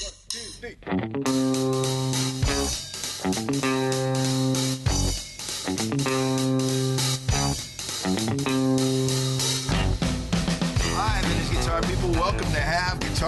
[0.00, 1.43] Hi,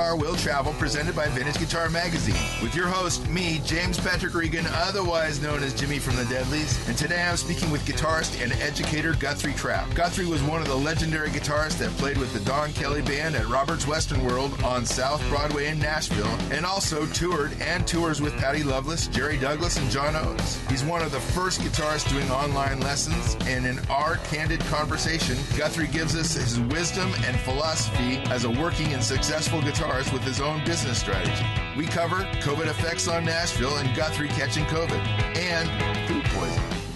[0.07, 2.37] Guitar Will Travel, presented by Vintage Guitar Magazine.
[2.63, 6.79] With your host, me, James Patrick Regan, otherwise known as Jimmy from the Deadlies.
[6.87, 9.93] And today I'm speaking with guitarist and educator Guthrie Trapp.
[9.97, 13.49] Guthrie was one of the legendary guitarists that played with the Don Kelly Band at
[13.49, 18.63] Robert's Western World on South Broadway in Nashville, and also toured and tours with Patty
[18.63, 20.61] Loveless, Jerry Douglas, and John Oates.
[20.69, 25.89] He's one of the first guitarists doing online lessons, and in our candid conversation, Guthrie
[25.89, 30.65] gives us his wisdom and philosophy as a working and successful guitarist with his own
[30.65, 31.45] business strategy.
[31.77, 35.01] We cover COVID effects on Nashville and Guthrie catching COVID,
[35.37, 35.96] and.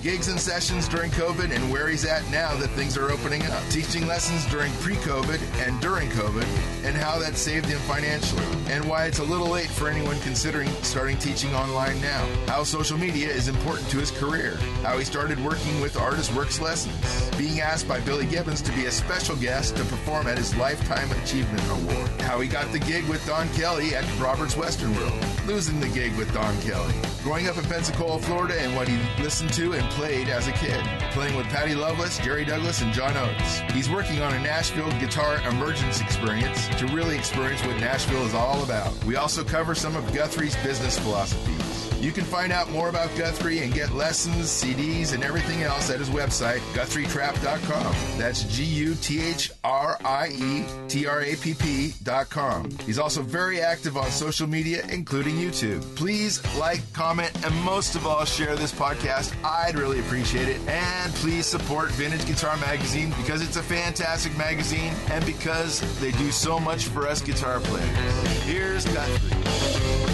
[0.02, 3.62] Gigs and sessions during COVID and where he's at now that things are opening up.
[3.68, 6.46] Teaching lessons during pre COVID and during COVID
[6.86, 8.42] and how that saved him financially.
[8.70, 12.26] And why it's a little late for anyone considering starting teaching online now.
[12.46, 14.56] How social media is important to his career.
[14.82, 17.28] How he started working with Artist Works Lessons.
[17.36, 21.10] Being asked by Billy Gibbons to be a special guest to perform at his Lifetime
[21.22, 22.08] Achievement Award.
[22.22, 25.26] How he got the gig with Don Kelly at Robert's Western World.
[25.46, 26.94] Losing the gig with Don Kelly.
[27.22, 30.82] Growing up in Pensacola, Florida, and what he listened to and played as a kid.
[31.10, 33.58] Playing with Patty Loveless, Jerry Douglas, and John Oates.
[33.74, 38.62] He's working on a Nashville guitar emergence experience to really experience what Nashville is all
[38.62, 38.92] about.
[39.04, 41.59] We also cover some of Guthrie's business philosophies.
[42.00, 45.98] You can find out more about Guthrie and get lessons, CDs, and everything else at
[45.98, 48.18] his website, guthrietrapp.com.
[48.18, 52.70] That's G U T H R I E T R A P P.com.
[52.86, 55.82] He's also very active on social media, including YouTube.
[55.94, 59.34] Please like, comment, and most of all, share this podcast.
[59.44, 60.58] I'd really appreciate it.
[60.68, 66.30] And please support Vintage Guitar Magazine because it's a fantastic magazine and because they do
[66.30, 68.42] so much for us guitar players.
[68.44, 70.09] Here's Guthrie.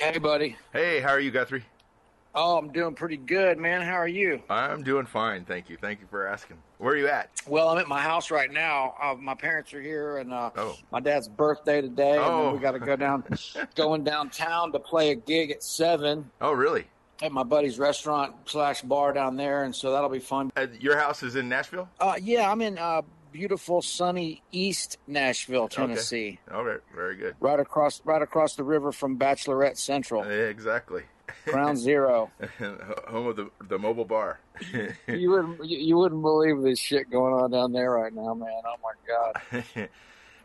[0.00, 0.56] Hey, buddy.
[0.72, 1.62] Hey, how are you, Guthrie?
[2.34, 3.82] Oh, I'm doing pretty good, man.
[3.82, 4.42] How are you?
[4.48, 5.76] I'm doing fine, thank you.
[5.76, 6.56] Thank you for asking.
[6.78, 7.28] Where are you at?
[7.46, 8.94] Well, I'm at my house right now.
[9.02, 10.76] Uh, my parents are here, and uh, Oh.
[10.90, 12.12] my dad's birthday today.
[12.12, 12.44] And Oh.
[12.44, 13.24] then we got to go down,
[13.74, 16.86] going downtown to play a gig at seven Oh, really?
[17.20, 20.50] at my buddy's restaurant slash bar down there, and so that'll be fun.
[20.56, 21.86] Uh, your house is in Nashville?
[22.00, 23.02] Uh, yeah, I'm in uh,
[23.32, 27.34] beautiful, sunny East Nashville, Tennessee, All right, very good.
[27.40, 31.02] right across right across the river from Bachelorette Central, Yeah, exactly.
[31.46, 32.30] Ground Zero.
[33.08, 34.40] Home of the the mobile bar.
[35.06, 38.62] you wouldn't you, you wouldn't believe this shit going on down there right now, man.
[38.66, 39.88] Oh my god.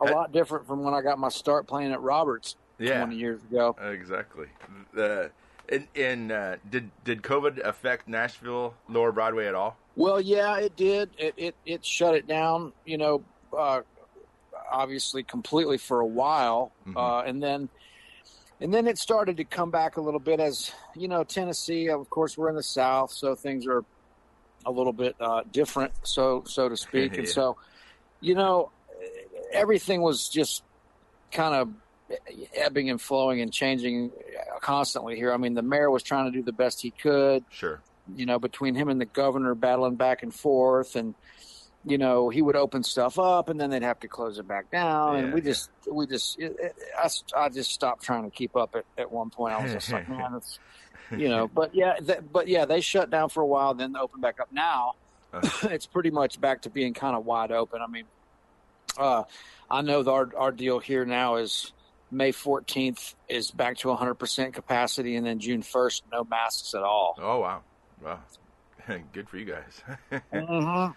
[0.00, 2.98] a lot different from when I got my start playing at Roberts Yeah.
[2.98, 3.74] 20 years ago.
[3.82, 4.46] exactly.
[4.96, 5.28] Uh,
[5.68, 9.76] and and uh, did did COVID affect Nashville Lower Broadway at all?
[9.96, 11.10] Well, yeah, it did.
[11.18, 13.24] It it, it shut it down, you know,
[13.56, 13.80] uh,
[14.70, 16.96] obviously completely for a while, Mhm.
[16.96, 17.68] uh, and then
[18.60, 21.88] and then it started to come back a little bit as you know Tennessee.
[21.88, 23.84] Of course, we're in the South, so things are
[24.66, 27.56] a little bit uh, different, so so to speak, and so
[28.20, 28.70] you know
[29.52, 30.62] everything was just
[31.32, 31.70] kind of
[32.54, 34.12] ebbing and flowing and changing
[34.60, 35.32] constantly here.
[35.32, 37.82] I mean, the mayor was trying to do the best he could Sure.
[38.14, 41.14] You know, between him and the governor battling back and forth, and
[41.84, 44.70] you know, he would open stuff up, and then they'd have to close it back
[44.72, 48.30] down, Yeah, and we just, we just, it, it, I, I just stopped trying to
[48.30, 48.74] keep up.
[48.74, 50.58] At, at one point, I was just like, man, it's,
[51.16, 54.00] you know, but yeah, th- but yeah, they shut down for a while, then they
[54.00, 54.48] opened back up.
[54.52, 54.94] Now,
[55.32, 55.68] Uh-huh.
[55.70, 57.80] it's pretty much back to being kind of wide open.
[57.80, 58.06] I mean,
[58.98, 59.22] uh,
[59.70, 61.72] I know our our deal here now is.
[62.08, 67.16] May 14th is back to 100% capacity, and then June 1st, no masks at all.
[67.20, 67.62] Oh wow,
[68.02, 68.18] wow,
[69.12, 69.82] good for you guys.
[70.32, 70.94] Mhm.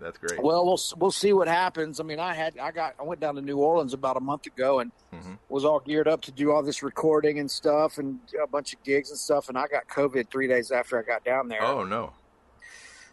[0.00, 0.42] That's great.
[0.42, 2.00] Well, we'll we'll see what happens.
[2.00, 4.46] I mean, I had I got I went down to New Orleans about a month
[4.46, 5.38] ago and Mhm.
[5.50, 8.82] was all geared up to do all this recording and stuff and a bunch of
[8.82, 9.50] gigs and stuff.
[9.50, 11.62] And I got COVID three days after I got down there.
[11.62, 12.14] Oh no.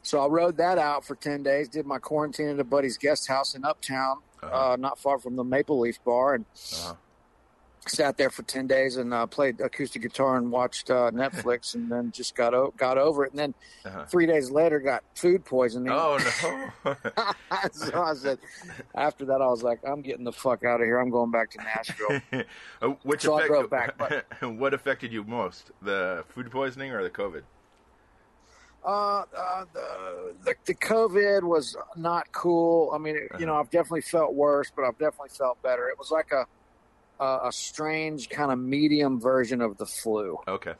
[0.03, 1.67] So I rode that out for ten days.
[1.67, 4.71] Did my quarantine at a buddy's guest house in Uptown, Uh-huh.
[4.71, 6.93] uh, not far from the Maple Leaf Bar, and Uh-huh.
[7.89, 11.91] Sat there for ten days and uh, played acoustic guitar and watched uh, Netflix, and
[11.91, 13.31] then just got o- got over it.
[13.31, 13.53] And then
[13.85, 14.05] Uh-huh.
[14.05, 15.91] three days later, got food poisoning.
[15.91, 16.17] Oh
[16.85, 16.95] no.
[17.71, 18.39] so I said,
[18.95, 20.99] after that, I was like, I'm getting the fuck out of here.
[20.99, 22.21] I'm going back to Nashville.
[22.81, 27.03] Uh, Which So I drove back, but- what affected you most, the food poisoning or
[27.03, 27.43] the COVID?
[28.85, 32.91] uh, uh, the, the the COVID was not cool.
[32.93, 35.89] I mean, it, you know, I've definitely felt worse, but I've definitely felt better.
[35.89, 36.45] It was like a
[37.19, 40.37] a, a strange kind of medium version of the flu.
[40.47, 40.73] Okay,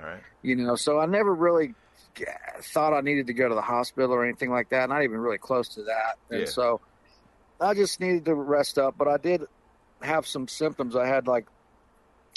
[0.00, 0.20] all right.
[0.42, 1.74] You know, so I never really
[2.62, 4.88] thought I needed to go to the hospital or anything like that.
[4.88, 6.16] Not even really close to that.
[6.30, 6.46] And Yeah.
[6.46, 6.80] so
[7.60, 8.96] I just needed to rest up.
[8.96, 9.42] But I did
[10.02, 10.94] have some symptoms.
[10.96, 11.46] I had like,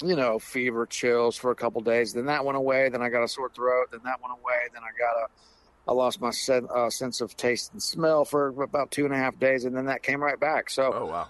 [0.02, 2.12] you know, fever, chills for a couple days.
[2.12, 2.88] Then that went away.
[2.88, 3.88] Then I got a sore throat.
[3.92, 4.58] Then that went away.
[4.72, 5.26] Then I got a,
[5.90, 9.16] I lost my sen- uh, sense of taste and smell for about two and a
[9.16, 10.68] half days, and then that came right back.
[10.70, 11.28] So, oh wow,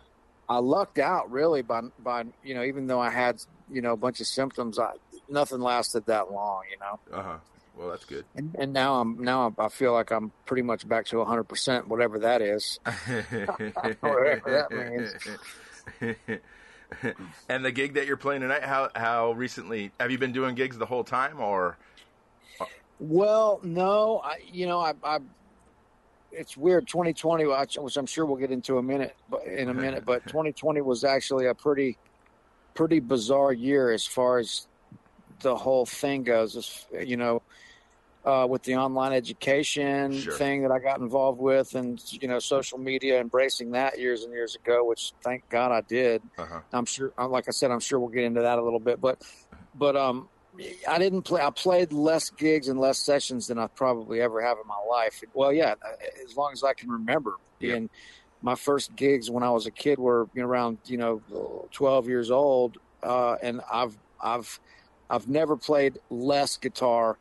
[0.48, 3.96] I lucked out really by by you know even though I had you know a
[3.96, 4.92] bunch of symptoms, I
[5.28, 6.62] nothing lasted that long.
[6.70, 7.18] You know.
[7.18, 7.36] Uh huh.
[7.76, 8.24] Well, that's good.
[8.34, 11.86] And, and now I'm now I feel like I'm pretty much back to 100 percent,
[11.88, 12.80] whatever that is.
[14.00, 16.40] whatever that means.
[17.48, 20.78] and the gig that you're playing tonight, how how recently have you been doing gigs
[20.78, 21.76] the whole time, or?
[22.98, 25.18] Well, no, I you know I, I
[26.32, 26.86] it's weird.
[26.86, 27.46] 2020,
[27.78, 31.04] which I'm sure we'll get into a minute, but in a minute, but 2020 was
[31.04, 31.96] actually a pretty
[32.74, 34.66] pretty bizarre year as far as
[35.40, 36.86] the whole thing goes.
[36.92, 37.42] You know,
[38.24, 40.34] uh, with the online education Sure.
[40.34, 44.32] thing that I got involved with, and you know, social media, embracing that years and
[44.32, 46.22] years ago, which thank God I did.
[46.36, 46.60] Uh-huh.
[46.72, 49.00] I'm sure, uh, like I said, I'm sure we'll get into that a little bit,
[49.00, 49.22] but
[49.74, 50.28] but um,
[50.88, 51.40] I didn't play.
[51.40, 55.22] I played less gigs and less sessions than I probably ever have in my life.
[55.34, 57.34] Well, yeah, uh, as long as I can remember.
[57.60, 57.74] Yeah.
[57.74, 57.90] And
[58.42, 62.78] my first gigs when I was a kid were around you know 12 years old,
[63.02, 64.60] uh, and I've I've
[65.10, 67.18] I've never played less guitar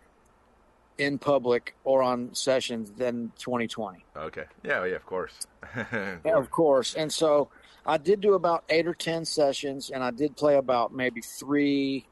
[0.97, 4.03] in public or on sessions than 2020.
[4.15, 4.45] Okay.
[4.63, 4.83] Yeah.
[4.85, 4.95] Yeah.
[4.95, 5.47] Of course.
[6.25, 6.95] Yeah, of course.
[6.95, 7.49] And so
[7.85, 12.07] I did do about eight or ten sessions, and I did play about maybe three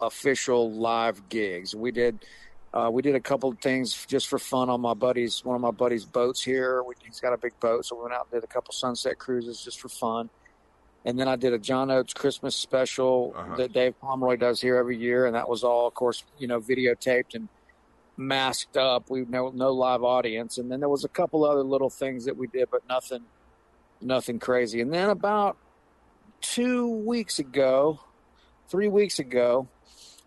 [0.00, 1.74] official live gigs.
[1.74, 2.24] We did.
[2.72, 5.60] Uh, we did a couple of things just for fun on my buddy's one of
[5.60, 6.82] my buddy's boats here.
[6.84, 9.18] We, he's got a big boat, so we went out and did a couple sunset
[9.18, 10.30] cruises just for fun.
[11.04, 13.56] And then I did a John Oates Christmas special Uh-huh.
[13.56, 16.60] that Dave Pomeroy does here every year, and that was all, of course, you know,
[16.60, 17.48] videotaped and
[18.16, 19.10] masked up.
[19.10, 22.36] We no no live audience, and then there was a couple other little things that
[22.36, 23.24] we did, but nothing
[24.00, 24.80] nothing crazy.
[24.80, 25.56] And then about
[26.40, 27.98] two weeks ago,
[28.68, 29.68] three weeks ago,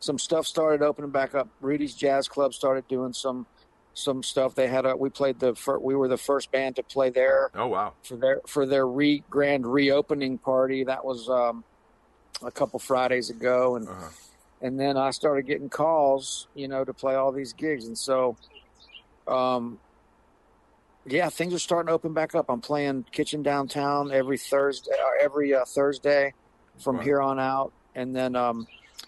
[0.04, 1.48] some stuff started opening back up.
[1.62, 3.48] Rudy's Jazz Club started doing some
[3.94, 4.54] some stuff.
[4.56, 7.50] They had a we played the fir- we were the first band to play there
[7.56, 7.94] oh wow.
[8.04, 10.84] for their for their re grand reopening party.
[10.84, 11.64] That was um,
[12.44, 14.10] a couple Fridays ago, and Uh-huh.
[14.62, 18.36] and then I started getting calls, you know, to play all these gigs, and so,
[19.28, 19.80] um,
[21.06, 22.46] yeah, things are starting to open back up.
[22.50, 26.34] I'm playing Kitchen Downtown every Thursday, uh, every uh, Thursday
[26.80, 27.04] from Wow.
[27.04, 28.66] here on out, and then um,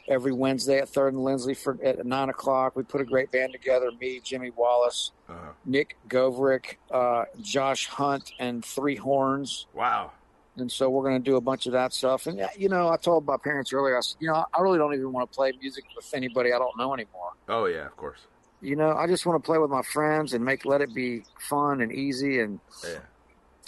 [0.07, 2.75] every Wednesday at Third and Lindsley for at nine o'clock.
[2.75, 3.89] We put a great band together.
[3.99, 5.51] Me, Jimmy Wallace, Uh-huh.
[5.65, 9.67] Nick Govrik, uh, Josh Hunt, and Three Horns.
[9.73, 10.11] Wow.
[10.57, 12.27] And so we're going to do a bunch of that stuff.
[12.27, 14.93] And, you know, I told my parents earlier, I said, you know, I really don't
[14.93, 17.31] even want to play music with anybody I don't know anymore.
[17.49, 17.85] Oh yeah.
[17.87, 18.19] Of course.
[18.61, 21.23] You know, I just want to play with my friends and make, let it be
[21.39, 22.99] fun and easy and Yeah.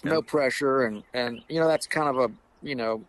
[0.06, 0.84] no And- pressure.
[0.84, 2.34] And, and, you know, that's kind of a,
[2.66, 3.04] you know,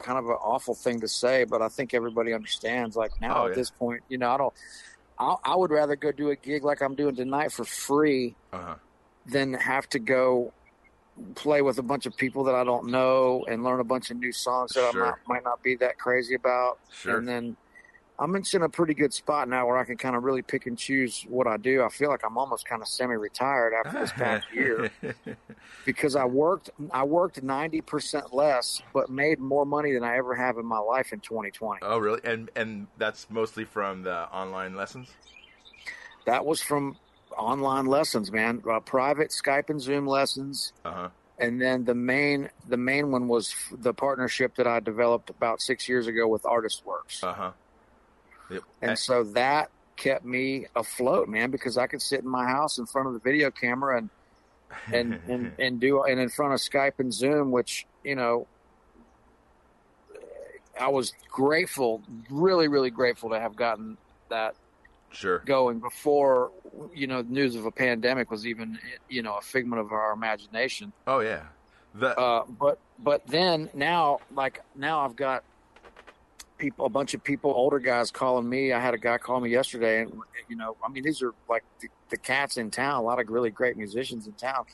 [0.00, 2.96] kind of an awful thing to say, but I think everybody understands.
[2.96, 3.54] Like now Oh, at yeah.
[3.56, 4.54] this point, you know, I don't,
[5.18, 8.76] I, I would rather go do a gig like I'm doing tonight for free Uh-huh.
[9.26, 10.52] than have to go
[11.34, 14.18] play with a bunch of people that I don't know and learn a bunch of
[14.18, 15.06] new songs that Sure.
[15.06, 16.78] I might, might not be that crazy about.
[16.92, 17.16] Sure.
[17.16, 17.56] And then
[18.18, 20.78] I'm in a pretty good spot now where I can kind of really pick and
[20.78, 21.82] choose what I do.
[21.82, 24.90] I feel like I'm almost kind of semi-retired after this past year
[25.84, 30.56] because I worked I worked 90% less but made more money than I ever have
[30.56, 31.80] in my life in 2020.
[31.82, 32.20] oh really?
[32.24, 35.10] And and that's mostly from the online lessons.
[36.24, 36.96] That was from
[37.36, 38.62] online lessons, man.
[38.68, 40.72] Uh, private Skype and Zoom lessons.
[40.84, 41.08] Uh huh.
[41.38, 45.60] and then the main the main one was f- the partnership that I developed about
[45.60, 47.50] six years ago with Artist Works, Uh huh.
[48.50, 48.62] Yep.
[48.82, 52.86] and so that kept me afloat, man, because I could sit in my house in
[52.86, 54.10] front of the video camera and
[54.92, 58.46] and and, and do and in front of Skype and Zoom, which you know.
[60.78, 63.96] I was grateful, really, really grateful to have gotten
[64.28, 64.54] that
[65.10, 65.38] sure.
[65.40, 66.50] going before,
[66.94, 70.92] you know, news of a pandemic was even, you know, a figment of our imagination.
[71.06, 71.44] Oh yeah.
[71.94, 75.44] The Uh, but but then now like now I've got
[76.58, 78.72] people a bunch of people older guys calling me.
[78.72, 80.12] I had a guy call me yesterday, and
[80.48, 83.00] you know I mean these are like the, the cats in town.
[83.00, 84.64] A lot of really great musicians in town,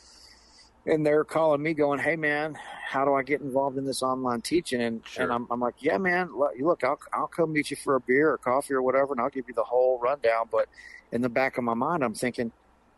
[0.86, 2.56] and they're calling me going, "Hey man,
[2.88, 5.24] how do I get involved in this online teaching?" And Sure.
[5.24, 8.00] and I'm, I'm like, "Yeah man, look, look, I'll I'll come meet you for a
[8.00, 10.68] beer or coffee or whatever, and I'll give you the whole rundown." But
[11.10, 12.52] in the back of my mind, I'm thinking,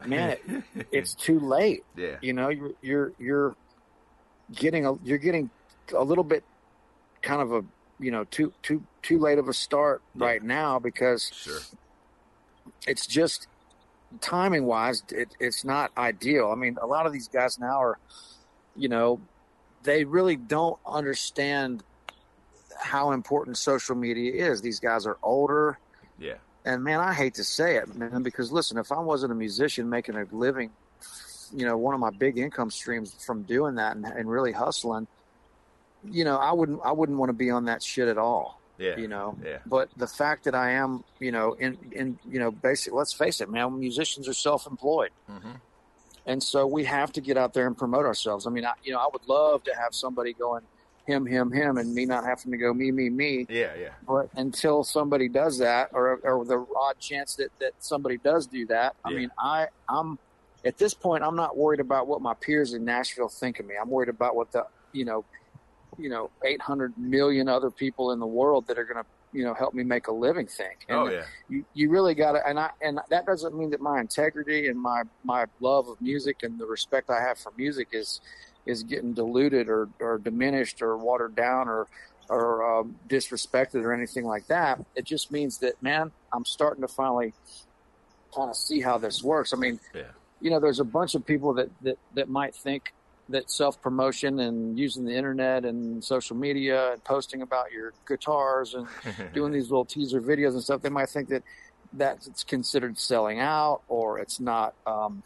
[0.06, 2.16] man, it, it's too late yeah.
[2.20, 3.56] you know you're you're you're
[4.54, 5.50] getting a you're getting
[5.96, 6.44] a little bit
[7.22, 7.64] kind of a
[8.04, 10.26] you know too too too late of a start Yeah.
[10.26, 11.60] right now because Sure.
[12.86, 13.46] it's just
[14.20, 17.98] timing wise it, it's not ideal i mean a lot of these guys now are
[18.76, 19.20] you know
[19.82, 21.82] they really don't understand
[22.80, 24.62] how important social media is.
[24.62, 25.78] These guys are older.
[26.18, 26.38] Yeah.
[26.64, 29.90] And man, I hate to say it, man, because listen, if I wasn't a musician
[29.90, 30.70] making a living,
[31.54, 35.06] you know, one of my big income streams from doing that and, and really hustling,
[36.10, 38.60] you know, I wouldn't, I wouldn't want to be on that shit at all.
[38.78, 38.96] Yeah.
[38.96, 39.58] You know, Yeah.
[39.66, 43.40] but the fact that I am, you know, in, in, you know, basically, let's face
[43.40, 45.10] it, man, musicians are self-employed.
[45.28, 45.52] hmm
[46.26, 48.46] And so we have to get out there and promote ourselves.
[48.46, 50.62] I mean, I, you know, I would love to have somebody going
[51.06, 53.46] him, him, him, and me not having to go me, me, me.
[53.48, 53.72] Yeah.
[53.78, 53.90] Yeah.
[54.08, 58.66] But until somebody does that, or, or the odd chance that, that somebody does do
[58.66, 59.18] that, I Yeah.
[59.18, 60.18] mean, I, I'm
[60.64, 63.74] at this point, I'm not worried about what my peers in Nashville think of me.
[63.80, 65.24] I'm worried about what the, you know,
[65.98, 69.54] you know, 800 million other people in the world that are going to, you know,
[69.54, 70.84] help me make a living think.
[70.88, 71.24] And Oh yeah.
[71.48, 74.80] you, you really got to, and I, and that doesn't mean that my integrity and
[74.80, 78.20] my, my love of music and the respect I have for music is,
[78.66, 81.86] is getting diluted or, or diminished or watered down or,
[82.30, 84.82] or um, disrespected or anything like that.
[84.94, 87.34] It just means that, man, I'm starting to finally
[88.34, 89.52] kind of see how this works.
[89.52, 90.02] I mean, Yeah.
[90.40, 92.92] you know, there's a bunch of people that, that, that might think
[93.28, 98.74] that self promotion and using the internet and social media and posting about your guitars
[98.74, 98.86] and
[99.34, 101.42] doing these little teaser videos and stuff, they might think that
[101.92, 105.22] that's considered selling out or it's not, um,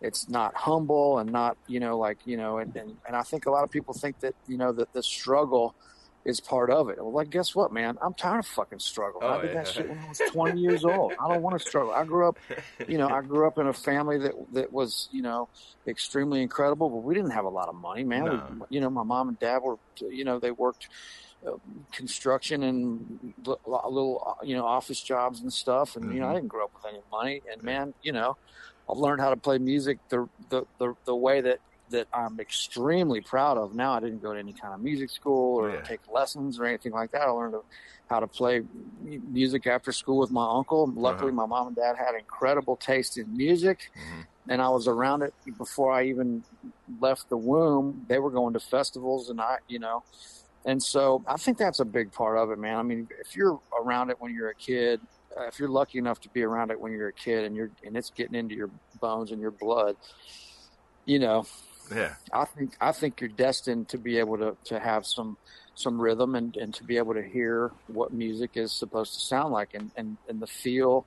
[0.00, 3.46] it's not humble and not, you know, like, you know, and, and, and I think
[3.46, 5.74] a lot of people think that, you know, that the struggle
[6.28, 6.98] is part of it.
[6.98, 7.96] Well, like, guess what, man?
[8.02, 9.24] I'm tired of fucking struggling.
[9.24, 11.14] Oh, I did that shit when I was 20 years old.
[11.18, 11.92] I don't want to struggle.
[11.92, 12.38] I grew up,
[12.86, 15.48] you know, I grew up in a family that, that was, you know,
[15.86, 18.24] extremely incredible, but we didn't have a lot of money, man.
[18.26, 18.42] No.
[18.60, 20.88] We, you know, my mom and dad were, you know, they worked,
[21.46, 21.52] uh,
[21.92, 26.28] construction and little uh, you know office jobs and stuff and you know.
[26.28, 28.36] I didn't grow up with any money and man you know
[28.90, 33.20] I've learned how to play music the the the, the way that that I'm extremely
[33.20, 35.80] proud of now I didn't go to any kind of music school or Yeah.
[35.86, 37.54] take lessons or anything like that I learned
[38.08, 38.62] how to play
[39.02, 41.36] music after school with my uncle luckily Uh-huh.
[41.42, 44.26] my mom and dad had incredible taste in music Mhm.
[44.48, 46.42] and I was around it before I even
[47.00, 48.04] left the womb.
[48.08, 50.02] They were going to festivals, and I, you know,
[50.64, 52.76] and so I think that's a big part of it, man.
[52.78, 55.00] I mean, if you're around it when you're a kid,
[55.38, 57.70] uh, if you're lucky enough to be around it when you're a kid, and you're
[57.82, 59.96] and it's getting into your bones and your blood,
[61.04, 61.44] you know,
[61.94, 62.14] Yeah.
[62.32, 65.36] I think I think you're destined to be able to to have some
[65.74, 69.52] some rhythm and and to be able to hear what music is supposed to sound
[69.52, 71.06] like and and and the feel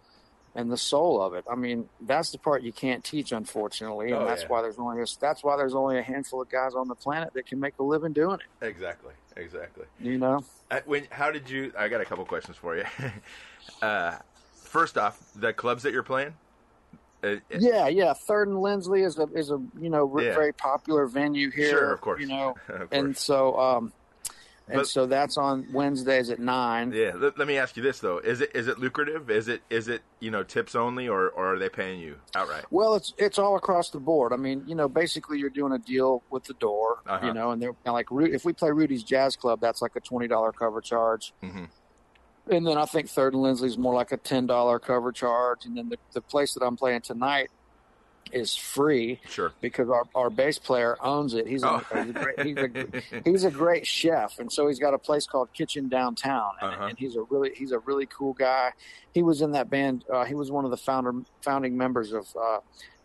[0.53, 1.45] and the soul of it.
[1.49, 4.47] I mean, that's the part you can't teach, unfortunately, and Oh, that's yeah.
[4.49, 7.33] why there's only a, that's why there's only a handful of guys on the planet
[7.35, 8.65] that can make a living doing it.
[8.65, 9.13] Exactly.
[9.37, 9.85] Exactly.
[10.01, 10.43] You know?
[10.69, 11.71] Uh, when how did you?
[11.77, 12.83] I got a couple questions for you.
[13.81, 14.17] uh,
[14.55, 16.33] first off, the clubs that you're playing.
[17.23, 18.13] Uh, Yeah, yeah.
[18.13, 20.33] Third and Lindsley is a is a you know Yeah.
[20.33, 21.69] very popular venue here.
[21.69, 22.21] Sure, of course.
[22.21, 23.93] You know, of and so um,
[24.67, 26.93] and But- so that's on Wednesdays at nine.
[26.93, 27.11] Yeah.
[27.15, 29.29] Let, let me ask you this though: is it is it lucrative?
[29.29, 32.65] Is it is it you know tips only, or or are they paying you outright?
[32.71, 34.31] Well, it's it's all across the board.
[34.33, 37.25] I mean, you know, basically you're doing a deal with the door, Uh-huh.
[37.27, 40.27] you know, and they're like if we play Rudy's Jazz Club, that's like a twenty
[40.27, 41.65] dollar cover charge, hmm
[42.49, 45.77] and then I think Third and Lindsley's more like a ten dollar cover charge, and
[45.77, 47.49] then the the place that I'm playing tonight
[48.31, 49.51] is free Sure.
[49.59, 51.45] because our, our bass player owns it.
[51.47, 51.77] He's a, Oh.
[52.01, 55.25] he's, a great, he's, a, he's a great chef, and so he's got a place
[55.27, 56.85] called Kitchen Downtown, and, Uh-huh.
[56.85, 58.71] and he's a really he's a really cool guy.
[59.13, 60.05] He was in that band.
[60.11, 62.59] Uh, he was one of the founder founding members of uh,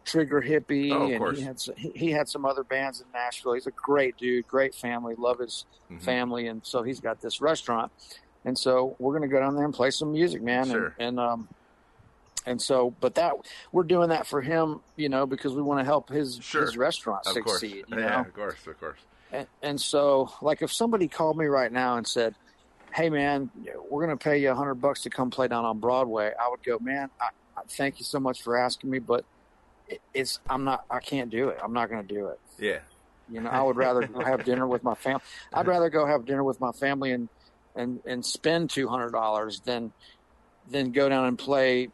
[0.05, 1.39] Trigger Hippy, Oh, of and course.
[1.39, 3.55] he had s- he, had some other bands in Nashville.
[3.55, 6.03] He's a great dude, great family, love his Mhm.
[6.03, 7.91] family, and so he's got this restaurant.
[8.47, 10.71] And so we're gonna go down there and play some music, man.
[10.71, 10.95] Sure.
[10.99, 11.49] And, and um,
[12.47, 13.35] and so, but that
[13.73, 16.63] we're doing that for him, you know, because we want to help his Sure.
[16.63, 17.59] his restaurant Of course.
[17.61, 17.85] succeed.
[17.89, 18.21] You yeah.
[18.21, 18.65] Of course.
[18.67, 19.01] Of course.
[19.33, 22.37] and, and so like if somebody called me right now and said,
[22.95, 23.51] "Hey, man,
[23.91, 26.63] we're gonna pay you a hundred bucks to come play down on Broadway," I would
[26.63, 29.25] go, "Man, I, I thank you so much for asking me, but
[29.89, 31.59] it, it's I'm not I can't do it.
[31.61, 32.79] I'm not gonna do it." Yeah.
[33.29, 35.23] You know, I would rather go have dinner with my family.
[35.53, 37.29] I'd rather go have dinner with my family and
[37.77, 39.93] and and spend two hundred dollars than
[40.71, 41.89] than go down and play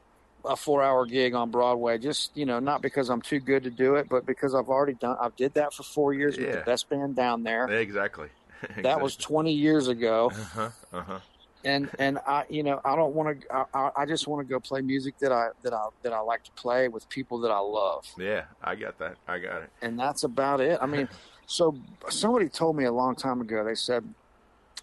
[0.45, 1.99] a four hour gig on Broadway.
[1.99, 4.95] Just you know, not because I'm too good to do it, but because I've already
[4.95, 5.17] done.
[5.21, 7.67] I've did that for four years with the best band down there.
[7.67, 8.29] Exactly.
[8.83, 10.71] That was twenty years ago, Uh huh.
[10.93, 11.19] Uh huh.
[11.65, 13.53] and and I you know I don't want to.
[13.53, 16.21] I, I I just want to go play music that I that I that I
[16.21, 18.07] like to play with people that I love.
[18.17, 18.45] Yeah.
[18.63, 19.17] I got that.
[19.27, 19.71] I got it.
[19.83, 20.79] and that's about it.
[20.81, 21.09] I mean,
[21.47, 21.77] so
[22.09, 23.65] somebody told me a long time ago.
[23.65, 24.05] They said,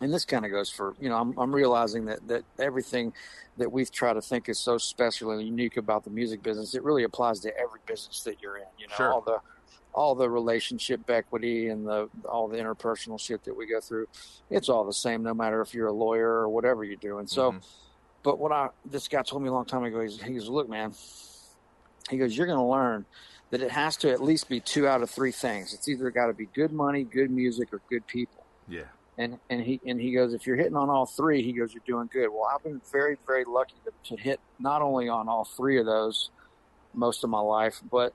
[0.01, 3.13] and this kind of goes for you know, I'm, I'm realizing that that everything
[3.57, 6.83] that we try to think is so special and unique about the music business, it
[6.83, 8.63] really applies to every business that you're in.
[8.77, 9.13] You know, Sure.
[9.13, 9.39] all the
[9.93, 14.05] all the relationship equity and the all the interpersonal shit that we go through.
[14.49, 17.25] It's all the same, no matter if you're a lawyer or whatever you're doing.
[17.27, 17.65] So, Mhm.
[18.23, 20.69] but what I this guy told me a long time ago, he's, he goes, "Look,
[20.69, 20.93] man,"
[22.09, 23.05] he goes, "You're going to learn."
[23.51, 25.73] That it has to at least be two out of three things.
[25.73, 28.83] It's either got to be good money, good music, or good people Yeah.
[29.19, 31.83] And and he and he goes, if you're hitting on all three, he goes, you're
[31.85, 32.29] doing good.
[32.29, 35.85] Well, I've been very very lucky to, to hit not only on all three of
[35.85, 36.31] those
[36.93, 38.13] most of my life, but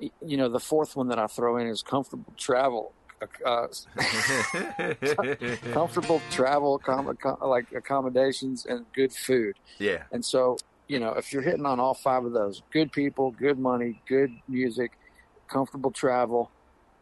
[0.00, 2.92] you know the fourth one that I throw in is comfortable travel.
[3.44, 3.66] Uh,
[5.72, 9.56] comfortable travel, com- com- like accommodations and good food.
[9.80, 10.04] yeah.
[10.12, 13.58] And so, you know, if you're hitting on all five of those, good people, good
[13.58, 14.92] money, good music,
[15.48, 16.52] comfortable travel,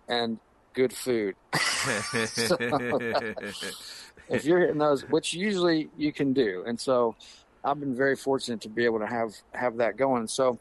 [0.09, 0.39] and
[0.77, 1.35] good food.
[4.29, 7.17] if you're hitting those, which usually you can do, and so
[7.65, 10.29] I've been very fortunate to be able to have have that going.
[10.29, 10.61] So,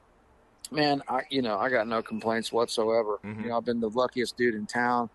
[0.72, 3.19] man, I you know I got no complaints whatsoever.
[3.24, 3.43] Mhm.
[3.43, 5.10] You know, I've been the luckiest dude in town.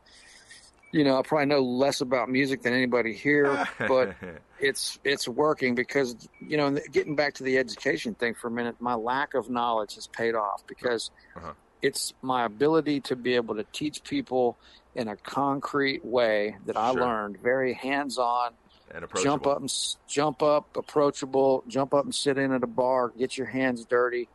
[0.92, 4.14] You know, I probably know less about music than anybody here, but
[4.60, 8.76] it's it's working because you know getting back to the education thing for a minute
[8.80, 11.52] my lack of knowledge has paid off because Uh-huh.
[11.80, 14.58] it's my ability to be able to teach people
[14.94, 17.00] in a concrete way that I Sure.
[17.02, 18.52] learned very hands-on
[18.92, 19.22] and approachable.
[19.32, 19.72] jump up and
[20.08, 24.28] jump up approachable jump up and sit in at a bar get your hands dirty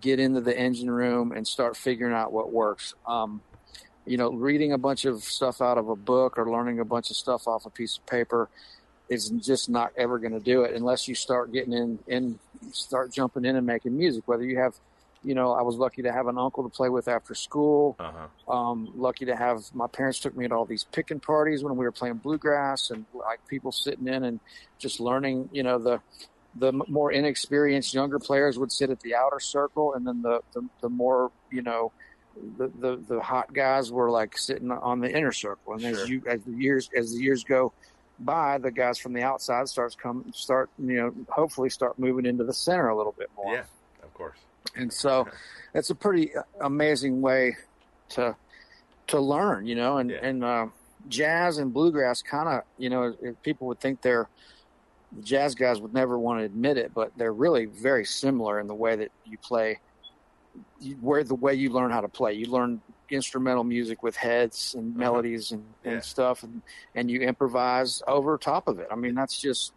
[0.00, 3.40] get into the engine room and start figuring out what works um,
[4.04, 7.10] you know reading a bunch of stuff out of a book or learning a bunch
[7.10, 8.48] of stuff off a piece of paper
[9.08, 12.38] is just not ever going to do it unless you start getting in in
[12.72, 14.74] start jumping in and making music whether you have
[15.22, 18.54] you know i was lucky to have an uncle to play with after school Uh-huh.
[18.56, 21.84] um, lucky to have my parents took me to all these picking parties when we
[21.84, 24.40] were playing bluegrass and like people sitting in and
[24.78, 26.00] just learning you know the
[26.56, 30.62] the more inexperienced younger players would sit at the outer circle and then the the,
[30.82, 31.92] the more you know
[32.58, 35.90] the, the the hot guys were like sitting on the inner circle and Sure.
[35.92, 37.72] as you as the years as the years go
[38.18, 42.44] by the guys from the outside starts come start you know hopefully start moving into
[42.44, 43.64] the center a little bit more Yeah,
[44.02, 44.36] of course.
[44.76, 45.26] And so
[45.74, 47.56] it's a pretty amazing way
[48.10, 48.36] to
[49.08, 50.18] to learn you know and Yeah.
[50.26, 50.66] and uh,
[51.08, 54.28] jazz and bluegrass kind of you know people would think they're
[55.12, 58.66] the jazz guys would never want to admit it but they're really very similar in
[58.66, 59.78] the way that you play
[60.80, 64.74] you, where the way you learn how to play you learn instrumental music with heads
[64.76, 64.98] and Uh-huh.
[65.00, 65.92] melodies and, Yeah.
[65.92, 66.62] and stuff and,
[66.94, 69.72] and you improvise over top of it i mean that's just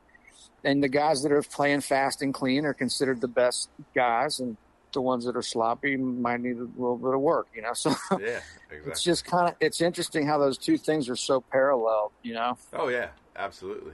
[0.63, 4.57] and the guys that are playing fast and clean are considered the best guys and
[4.95, 7.93] the ones that are sloppy might need a little bit of work you know so
[8.19, 8.39] Yeah,
[8.71, 12.57] it's just kind of it's interesting how those two things are so parallel you know
[12.73, 13.93] Oh yeah, absolutely.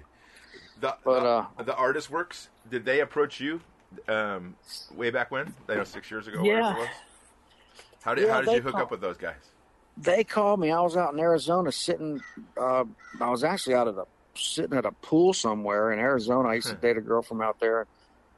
[0.80, 2.50] The But, the, uh, the artist works.
[2.70, 3.60] Did they approach you
[4.08, 4.56] um,
[4.96, 5.54] way back when?
[5.70, 6.42] I know six years ago.
[6.44, 6.62] Yeah.
[6.62, 6.90] whatever it was.
[8.04, 9.36] How did Yeah, how did you hook call- up with those guys?
[9.98, 12.22] they called me i was out in arizona sitting
[12.58, 12.86] uh,
[13.20, 16.70] i was actually out at a sitting at a pool somewhere in arizona i used
[16.70, 17.86] to date a girl from out there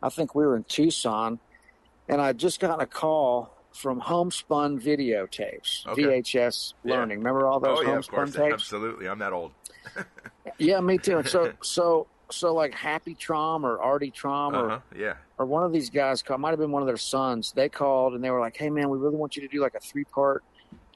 [0.01, 1.39] i think we were in tucson
[2.09, 6.03] and i just got a call from homespun videotapes Okay.
[6.03, 6.95] vhs Yeah.
[6.95, 9.51] learning remember all those oh yeah, of homespun tapes Absolutely, I'm that old.
[10.59, 14.69] yeah me too and so so so like Happy Traum or Artie Traum or Uh
[14.69, 14.79] huh.
[14.95, 15.13] Yeah.
[15.37, 17.51] or one of these guys called, might have been one of their sons.
[17.55, 19.75] They called and they were like, "Hey man, we really want you to do like
[19.75, 20.41] a three part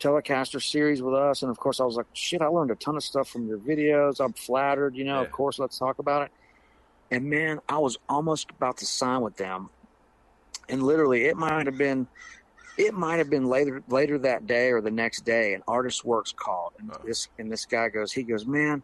[0.02, 2.96] Telecaster series with us." And of course, I was like, "Shit, I learned a ton
[2.96, 4.20] of stuff from your videos.
[4.24, 5.15] I'm flattered, you know.
[5.20, 5.26] Yeah.
[5.28, 6.32] Of course, let's talk about it."
[7.12, 9.70] And man, I was almost about to sign with them,
[10.69, 12.08] and literally, it might have been.
[12.77, 16.32] It might have been later later that day or the next day, an Artist Works
[16.32, 17.01] called, and Oh.
[17.03, 18.84] this and this guy goes, he goes, man,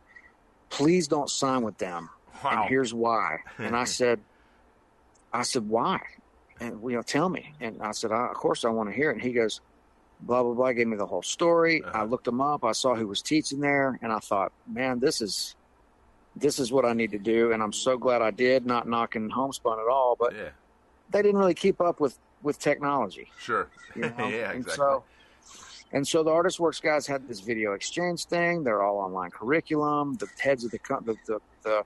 [0.72, 2.10] please don't sign with them
[2.44, 2.50] Wow.
[2.62, 3.38] and here's why.
[3.60, 4.22] And I said,
[5.32, 6.00] I said, why?
[6.60, 7.54] And you know, tell me.
[7.60, 9.14] And I said, I, of course I want to hear it.
[9.14, 9.62] And he goes,
[10.20, 10.72] blah blah blah.
[10.74, 11.84] Gave me the whole story.
[11.84, 12.00] Uh-huh.
[12.00, 12.64] I looked him up.
[12.64, 15.56] I saw who was teaching there, and I thought, man, this is
[16.36, 17.52] this is what I need to do.
[17.52, 18.66] And I'm so glad I did.
[18.66, 20.50] Not knocking homespun at all, but yeah.
[21.14, 23.32] They didn't really keep up with with technology.
[23.40, 23.70] Sure.
[23.96, 24.14] You know?
[24.28, 24.52] yeah.
[24.52, 24.76] And Exactly.
[24.76, 25.04] so,
[25.94, 28.64] and so the Artist Works guys had this video exchange thing.
[28.64, 30.16] They're all online curriculum.
[30.16, 31.86] The heads of the the the, the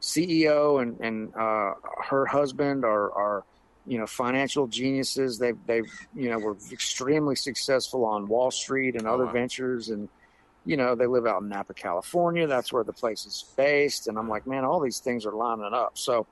[0.00, 1.74] CEO and and uh,
[2.08, 3.44] her husband are are
[3.86, 5.38] you know financial geniuses.
[5.38, 5.82] They they
[6.14, 9.32] you know were extremely successful on Wall Street and other wow.
[9.32, 10.08] ventures and.
[10.66, 12.46] You know, they live out in Napa, California.
[12.46, 14.08] That's where the place is based.
[14.08, 15.96] And I'm like, man, all these things are lining up.
[15.96, 16.26] So,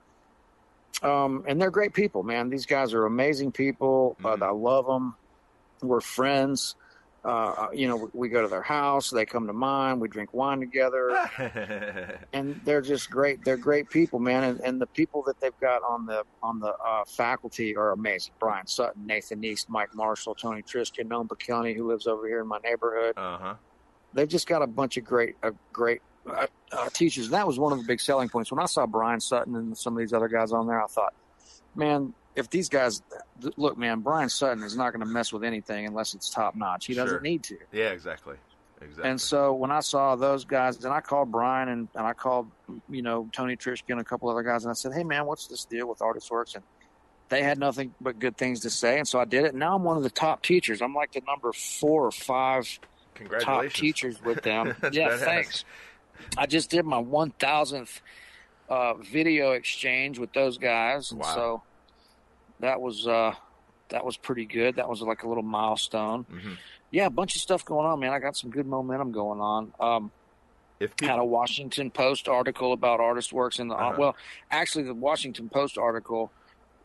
[1.02, 2.50] um, and they're great people, man.
[2.50, 4.16] These guys are amazing people.
[4.20, 4.40] Mhm.
[4.42, 5.14] Uh, I love them.
[5.82, 6.74] We're friends.
[7.24, 10.60] uh, you know, we go to their house, they come to mine, we drink wine
[10.60, 11.10] together,
[12.32, 13.44] and they're just great.
[13.44, 14.44] They're great people, man.
[14.44, 18.32] And, and the people that they've got on the on the uh, faculty are amazing.
[18.38, 22.46] Bryan Sutton, Nathan East, Mike Marshall, Tony Trischka, Noam Pikelny, who lives over here in
[22.46, 23.14] my neighborhood.
[23.16, 23.54] uh huh.
[24.14, 27.26] They've just got a bunch of great, uh, great uh, uh, teachers.
[27.26, 28.50] And that was one of the big selling points.
[28.50, 31.14] When I saw Bryan Sutton and some of these other guys on there, I thought,
[31.74, 33.02] man, if these guys
[33.56, 36.86] look, man, Bryan Sutton is not going to mess with anything unless it's top notch.
[36.86, 37.20] He doesn't Sure.
[37.20, 37.58] need to.
[37.72, 38.36] Yeah, exactly.
[38.80, 39.10] Exactly.
[39.10, 42.48] And so when I saw those guys, then I called Bryan and, and I called,
[42.88, 45.48] you know, Tony Trischka and a couple other guys, and I said, hey, man, what's
[45.48, 46.54] this deal with Artist Works?
[46.54, 46.62] And
[47.28, 48.98] they had nothing but good things to say.
[48.98, 49.54] And so I did it.
[49.54, 50.80] Now I'm one of the top teachers.
[50.80, 52.78] I'm like the number four or five
[53.40, 54.76] top teachers with them.
[54.92, 55.64] Yeah, thanks.
[56.36, 58.00] I just did my 1000th
[58.68, 61.10] uh, video exchange with those guys.
[61.10, 61.34] And Wow.
[61.34, 61.62] so
[62.60, 63.34] that was, uh,
[63.88, 64.76] that was pretty good.
[64.76, 66.24] That was like a little milestone.
[66.24, 66.58] Mhm.
[66.90, 68.12] Yeah, a bunch of stuff going on, man.
[68.12, 69.72] I got some good momentum going on.
[69.80, 70.12] Um,
[70.80, 73.96] If had a Washington Post article about artist works in the Uh-huh.
[73.98, 74.16] well,
[74.50, 76.30] actually, the Washington Post article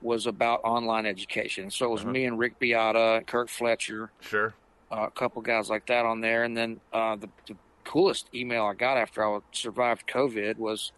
[0.02, 1.70] was about online education.
[1.70, 2.12] So it was Uh-huh.
[2.12, 4.56] me and Rick Beato, Kirk Fletcher, sure.
[4.92, 8.66] uh, a couple guys like that on there, and then uh, the, the coolest email
[8.66, 10.92] I got after I survived COVID was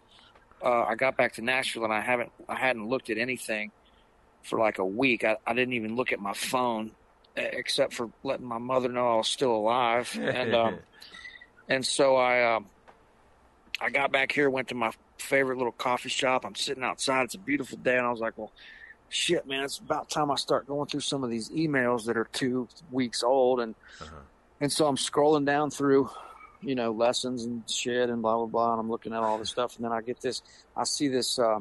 [0.64, 3.70] uh, I got back to Nashville and I haven't I hadn't looked at anything
[4.42, 5.24] for like a week.
[5.24, 6.92] I, I didn't even look at my phone
[7.36, 10.78] except for letting my mother know I was still alive, and um,
[11.68, 12.66] and so I um,
[13.80, 16.44] I got back here, went to my favorite little coffee shop.
[16.46, 17.24] I'm sitting outside.
[17.24, 18.52] It's a beautiful day, and I was like, well.
[19.08, 19.62] Shit, man!
[19.62, 23.22] It's about time I start going through some of these emails that are two weeks
[23.22, 24.16] old, and Uh-huh.
[24.60, 26.10] and so I'm scrolling down through,
[26.62, 29.50] you know, lessons and shit and blah blah blah, and I'm looking at all this
[29.50, 30.42] stuff, and then I get this,
[30.76, 31.60] I see this uh,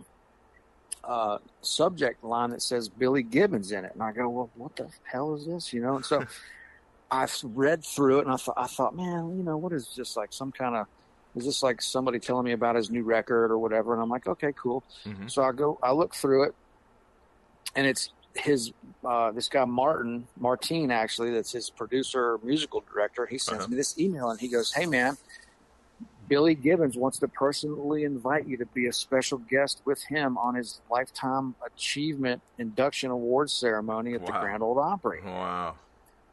[1.04, 4.88] uh, subject line that says Billy Gibbons in it, and I go, well, what the
[5.04, 5.96] hell is this, you know?
[5.98, 6.26] And so
[7.12, 10.18] I read through it, and I thought, I thought, man, you know, what is this
[10.18, 10.34] like?
[10.34, 10.88] Some kind of
[11.36, 13.94] is this like somebody telling me about his new record or whatever?
[13.94, 14.84] And I'm like, okay, cool.
[15.06, 15.30] Mhm.
[15.30, 16.56] So I go, I look through it,
[17.76, 18.71] and it's his
[19.04, 23.26] uh, this guy Martin Martine actually, that's his producer, musical director.
[23.26, 23.69] He sends Uh-huh.
[23.71, 25.17] me this email, and he goes, "Hey man,
[26.28, 30.56] Billy Gibbons wants to personally invite you to be a special guest with him on
[30.56, 35.76] his lifetime achievement induction awards ceremony at the Grand Ole Opry." Wow.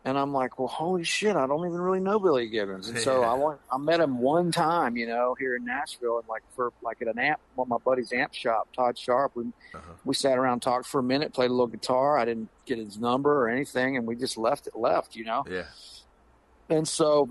[0.05, 2.89] And I'm like, well, holy shit, I don't even really know Billy Gibbons.
[2.89, 3.31] And so Yeah.
[3.31, 6.73] I want, I met him one time, you know, here in Nashville, and like for
[6.83, 9.33] like at an amp, one of my buddy's amp shop, Todd Sharp.
[9.37, 9.81] We Uh-huh.
[10.05, 12.19] we sat around, talked for a minute, played a little guitar.
[12.19, 15.45] I didn't get his number or anything, and we just left it left, you know.
[15.49, 15.65] Yeah.
[16.69, 17.29] And so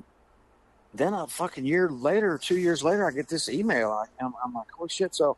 [0.93, 3.91] then a fucking year later, two years later, I get this email.
[3.91, 5.13] I, I'm, I'm like, holy shit!
[5.13, 5.35] So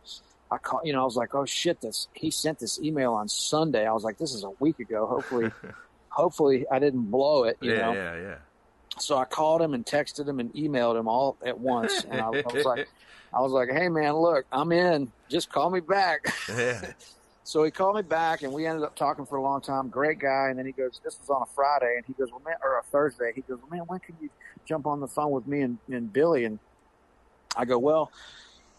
[0.51, 3.27] I call, you know, I was like, oh shit, this he sent this email on
[3.27, 3.87] Sunday.
[3.87, 5.07] I was like, this is a week ago.
[5.07, 5.51] Hopefully,
[6.13, 7.93] hopefully I didn't blow it, you yeah, know.
[7.93, 8.35] yeah, yeah.
[8.99, 12.27] So I called him and texted him and emailed him all at once, and I,
[12.27, 12.87] I was like,
[13.33, 15.11] I was like, hey man, look, I'm in.
[15.29, 16.33] Just call me back.
[16.49, 16.93] yeah.
[17.45, 19.89] So he called me back, and we ended up talking for a long time.
[19.89, 20.47] Great guy.
[20.49, 22.79] And then he goes, "This was on a Friday," and he goes, "Well, man," or
[22.79, 23.33] a Thursday.
[23.35, 24.29] He goes, "Well, man, when can you
[24.65, 26.57] jump on the phone with me and, and Billy?" And
[27.57, 28.11] I go, "Well,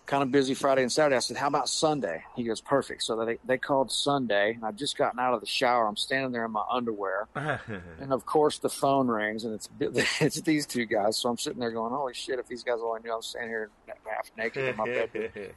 [0.07, 3.25] kind of busy Friday and Saturday." I said, "How about Sunday?" He goes, "Perfect." So
[3.25, 5.87] they they called Sunday, and I've just gotten out of the shower.
[5.87, 9.69] I'm standing there in my underwear, and of course the phone rings, and it's
[10.21, 11.17] it's these two guys.
[11.17, 12.39] So I'm sitting there going, "Holy shit!
[12.39, 13.71] If these guys only knew I'm standing here
[14.07, 15.31] half naked in my bedroom."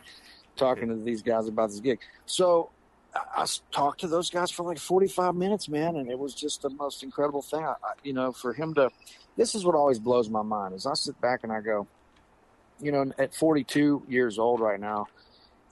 [0.56, 2.00] talking to these guys about this gig.
[2.26, 2.72] So
[3.14, 6.70] I talked to those guys for like 45 minutes, man, and it was just the
[6.70, 7.64] most incredible thing.
[7.64, 8.90] I, I, you know, for him to,
[9.36, 11.88] this is what always blows my mind is I sit back and I go,
[12.80, 15.08] you know, at 42 years old right now,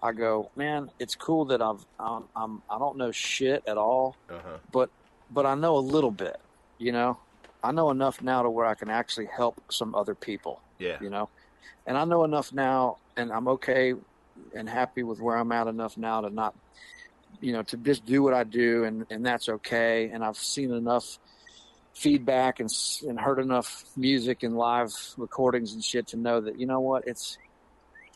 [0.01, 4.15] I go, man, it's cool that I've, I'm, I'm I don't know shit at all,
[4.29, 4.57] uh-huh.
[4.71, 4.89] but,
[5.31, 6.37] but I know a little bit,
[6.77, 7.17] you know,
[7.63, 10.97] I know enough now to where I can actually help some other people Yeah.
[11.01, 11.29] you know
[11.87, 13.93] and i know enough now and i'm okay
[14.55, 16.53] and happy with where i'm at enough now to not
[17.41, 20.73] you know to just do what i do and and that's okay and i've seen
[20.73, 21.17] enough
[21.95, 22.69] feedback and
[23.07, 27.07] and heard enough music and live recordings and shit to know that you know what
[27.07, 27.37] it's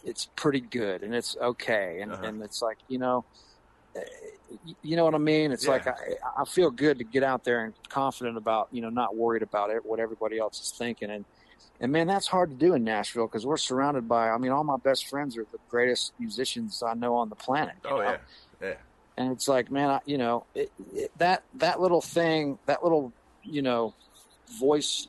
[0.04, 2.26] it's pretty good and it's okay and Uh-huh.
[2.26, 3.24] and it's like you know
[3.96, 4.02] eh,
[4.82, 5.52] you know what I mean?
[5.52, 5.72] It's Yeah.
[5.72, 5.94] like I,
[6.40, 9.70] I feel good to get out there and confident about, you know, not worried about
[9.70, 11.12] it, what everybody else is thinking.
[11.12, 11.24] And,
[11.80, 14.64] and man, that's hard to do in Nashville because we're surrounded by, I mean, all
[14.64, 17.76] my best friends are the greatest musicians I know on the planet.
[17.86, 18.02] Oh know?
[18.02, 18.18] yeah.
[18.62, 18.74] Yeah.
[19.18, 23.14] And it's like, man, I, you know, it, it, that, that little thing, that little,
[23.44, 23.94] you know,
[24.60, 25.08] voice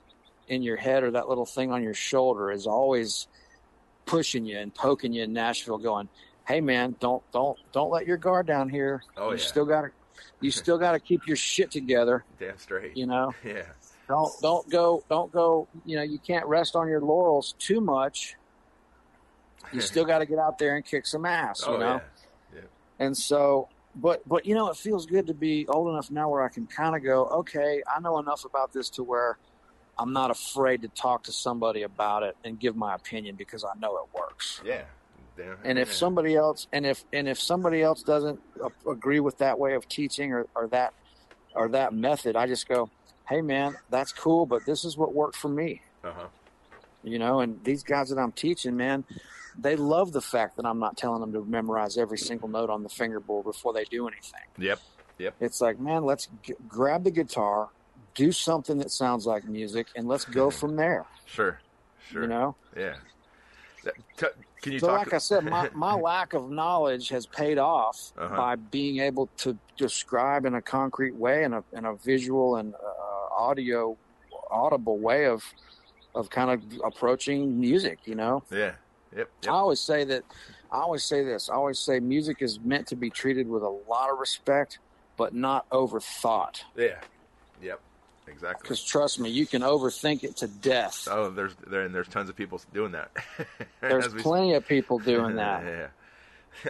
[0.49, 3.29] in your head or that little thing on your shoulder is always
[4.07, 6.09] pushing you and poking you in Nashville going,
[6.47, 9.03] Hey man, don't, don't, don't let your guard down here.
[9.17, 9.45] Oh you yeah.
[9.45, 9.91] still got to,
[10.41, 12.97] you still got to keep your shit together, Damn straight.
[12.97, 13.33] you know?
[13.45, 13.63] Yeah.
[14.09, 15.69] don't don't go don't go.
[15.85, 18.35] You know, you can't rest on your laurels too much.
[19.73, 21.63] You still got to get out there and kick some ass.
[21.65, 22.01] oh you know.
[22.53, 22.61] yeah.
[22.99, 26.43] And so, but but you know, it feels good to be old enough now where
[26.43, 29.39] I can kind of go, okay, I know enough about this to where
[29.99, 33.79] I'm not afraid to talk to somebody about it and give my opinion because I
[33.79, 34.61] know it works.
[34.65, 34.85] Yeah.
[35.39, 35.55] Yeah.
[35.65, 35.95] And if Yeah.
[35.95, 38.41] somebody else, and if and if somebody else doesn't
[38.89, 40.95] agree with that way of teaching or, or that
[41.55, 42.91] or that method, I just go,
[43.29, 46.29] hey man, that's cool, but this is what worked for me Uh-huh.
[47.03, 49.05] You know and these guys that i'm teaching man
[49.59, 52.83] they love the fact that i'm not telling them to memorize every single note on
[52.83, 54.81] the fingerboard before they do anything Yep.
[55.19, 55.35] Yep.
[55.41, 57.69] It's like man let's g- grab the guitar
[58.15, 61.59] do something that sounds like music and let's go from there Sure.
[62.11, 62.23] Sure.
[62.23, 62.95] you know Yeah.
[64.63, 68.13] Can you so talk like i said my, my lack of knowledge has paid off
[68.19, 68.37] Uh-huh.
[68.37, 72.75] by being able to describe in a concrete way in a, in a visual and
[72.75, 73.97] uh, audio
[74.51, 75.43] audible way of
[76.15, 78.73] of kind of approaching music you know Yeah.
[79.17, 79.29] Yep.
[79.47, 80.23] I always say that.
[80.71, 81.51] I always say this.
[81.51, 84.79] I always say music is meant to be treated with a lot of respect,
[85.17, 86.63] but not overthought.
[86.77, 87.01] Yeah.
[87.61, 87.81] Yep.
[88.29, 88.63] Exactly.
[88.63, 91.09] Because trust me, you can overthink it to death.
[91.11, 93.11] Oh, there's there and there's tons of people doing that.
[93.81, 95.65] There's plenty of people doing that.
[95.65, 95.87] yeah.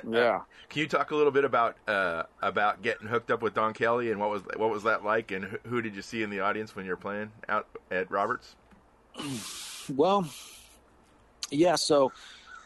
[0.08, 0.40] Yeah.
[0.68, 4.10] Can you talk a little bit about uh, about getting hooked up with Don Kelly
[4.10, 6.40] and what was what was that like and who, who did you see in the
[6.40, 8.54] audience when you were playing out at Roberts?
[9.88, 10.28] Well,
[11.50, 11.74] yeah.
[11.76, 12.12] So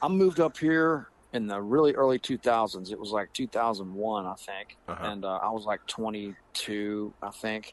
[0.02, 2.92] I moved up here in the really early 2000s.
[2.92, 5.06] It was like 2001, I think, Uh-huh.
[5.06, 7.72] and uh, I was like 22, I think,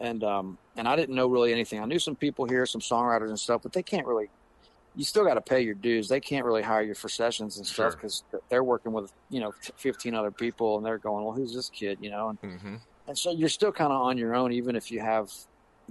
[0.00, 1.80] and um, and I didn't know really anything.
[1.80, 4.30] I knew some people here, some songwriters and stuff, but they can't really.
[4.94, 6.08] You still got to pay your dues.
[6.08, 7.96] They can't really hire you for sessions and stuff Sure.
[7.96, 11.70] because they're working with you know 15 other people, and they're going, well, who's this
[11.70, 12.28] kid, you know?
[12.28, 12.74] And Mm-hmm.
[13.06, 15.28] and so you're still kind of on your own, even if you have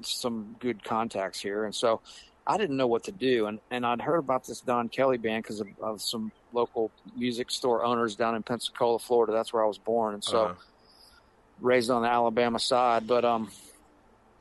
[0.04, 1.66] some good contacts here.
[1.66, 2.02] And so
[2.48, 5.44] I didn't know what to do, and and I'd heard about this Don Kelly band
[5.44, 9.32] because of, of some local music store owners down in Pensacola, Florida.
[9.34, 10.56] That's where I was born, and so Uh-huh.
[11.60, 13.06] raised on the Alabama side.
[13.08, 13.52] But um,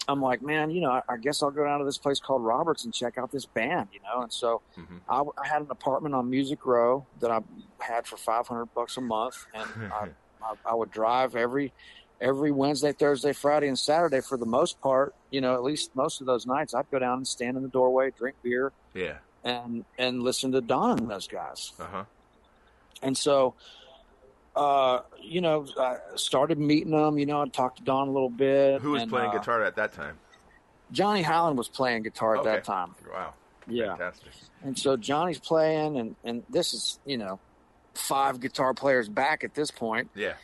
[0.09, 2.43] I'm like, man, you know, I, I guess I'll go down to this place called
[2.43, 4.23] Roberts and check out this band, you know.
[4.23, 5.01] And so Mhm.
[5.09, 7.41] I, I had an apartment on Music Row that I
[7.81, 11.75] had for 500 bucks a month, and I, I would drive every
[12.21, 15.15] every Wednesday, Thursday, Friday, and Saturday for the most part.
[15.31, 17.69] You know, at least most of those nights, I'd go down and stand in the
[17.69, 19.19] doorway, drink beer, yeah.
[19.45, 21.73] and and listen to Don and those guys.
[21.79, 22.05] Uh huh.
[23.03, 23.55] And so,
[24.55, 27.19] uh, you know, I started meeting them.
[27.19, 28.83] You know, I talked to Don a little bit.
[28.83, 30.19] Who was and, playing uh, guitar at that time?
[30.93, 32.51] Johnny Hiland was playing guitar at Okay.
[32.51, 32.95] that time.
[33.11, 33.35] Wow.
[33.67, 33.97] Yeah.
[33.97, 34.33] Fantastic.
[34.65, 37.39] And so Johnny's playing, and and this is you know
[37.95, 40.11] five guitar players back at this point.
[40.15, 40.35] Yeah.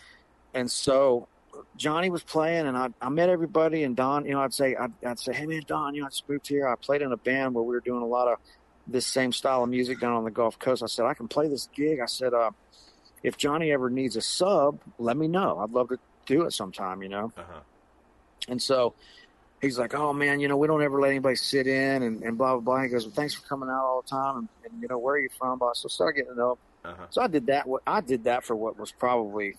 [0.54, 1.28] and so
[1.76, 3.84] Johnny was playing, and I, I met everybody.
[3.84, 6.10] And Don, you know, I'd say, I'd, I'd say, hey man, Don, you know, I
[6.10, 6.68] just moved here.
[6.68, 8.38] I played in a band where we were doing a lot of
[8.86, 10.82] this same style of music down on the Gulf Coast.
[10.82, 12.00] I said, I can play this gig.
[12.00, 12.50] I said, uh,
[13.22, 15.58] if Johnny ever needs a sub, let me know.
[15.58, 17.32] I'd love to do it sometime, you know.
[17.36, 17.60] Uh huh.
[18.48, 18.94] And so
[19.60, 22.38] he's like, oh man, you know, we don't ever let anybody sit in, and, and
[22.38, 22.82] blah blah blah.
[22.82, 25.14] He goes, well, thanks for coming out all the time, and, and you know, where
[25.14, 25.58] are you from?
[25.58, 26.58] But so start getting to know.
[26.84, 27.06] Uh huh.
[27.10, 27.66] So I did that.
[27.86, 29.56] I did that for what was probably,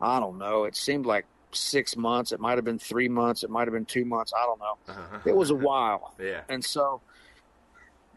[0.00, 0.64] I don't know.
[0.64, 2.32] It seemed like six months.
[2.32, 3.42] It might have been three months.
[3.42, 4.32] It might have been two months.
[4.36, 4.76] I don't know.
[4.88, 5.18] Uh-huh.
[5.24, 6.14] It was a while.
[6.20, 6.42] Yeah.
[6.48, 7.00] And so,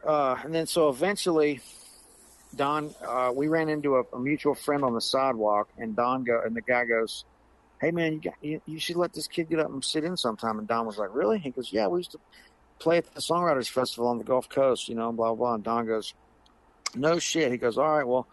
[0.05, 1.61] uh, and then so eventually,
[2.55, 6.41] Don, uh, we ran into a, a mutual friend on the sidewalk, and Don go,
[6.43, 7.25] and the guy goes,
[7.79, 10.17] "Hey man, you got you, you should let this kid get up and sit in
[10.17, 12.19] sometime." And Don was like, "Really?" He goes, "Yeah, we used to
[12.79, 15.85] play at the Songwriters Festival on the Gulf Coast, you know, blah blah." And Don
[15.85, 16.13] goes,
[16.95, 18.27] "No shit." He goes, "All right, well."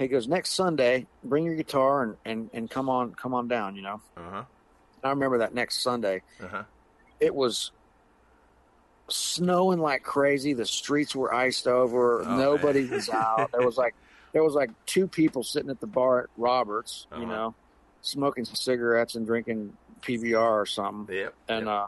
[0.00, 1.06] He goes next Sunday.
[1.22, 3.76] Bring your guitar and, and, and come on come on down.
[3.76, 4.00] You know.
[4.16, 4.44] Uh huh.
[5.04, 6.62] I remember that next Sunday Uh huh.
[7.20, 7.70] it was
[9.08, 10.52] snowing like crazy.
[10.54, 12.22] The streets were iced over.
[12.22, 12.90] Oh, Nobody man.
[12.92, 13.50] was out.
[13.52, 13.94] There was like
[14.32, 17.32] there was like two people sitting at the bar at Roberts, you Uh-huh.
[17.32, 17.54] know,
[18.00, 21.14] smoking cigarettes and drinking PBR or something.
[21.14, 21.34] Yep.
[21.48, 21.74] And yep.
[21.74, 21.86] uh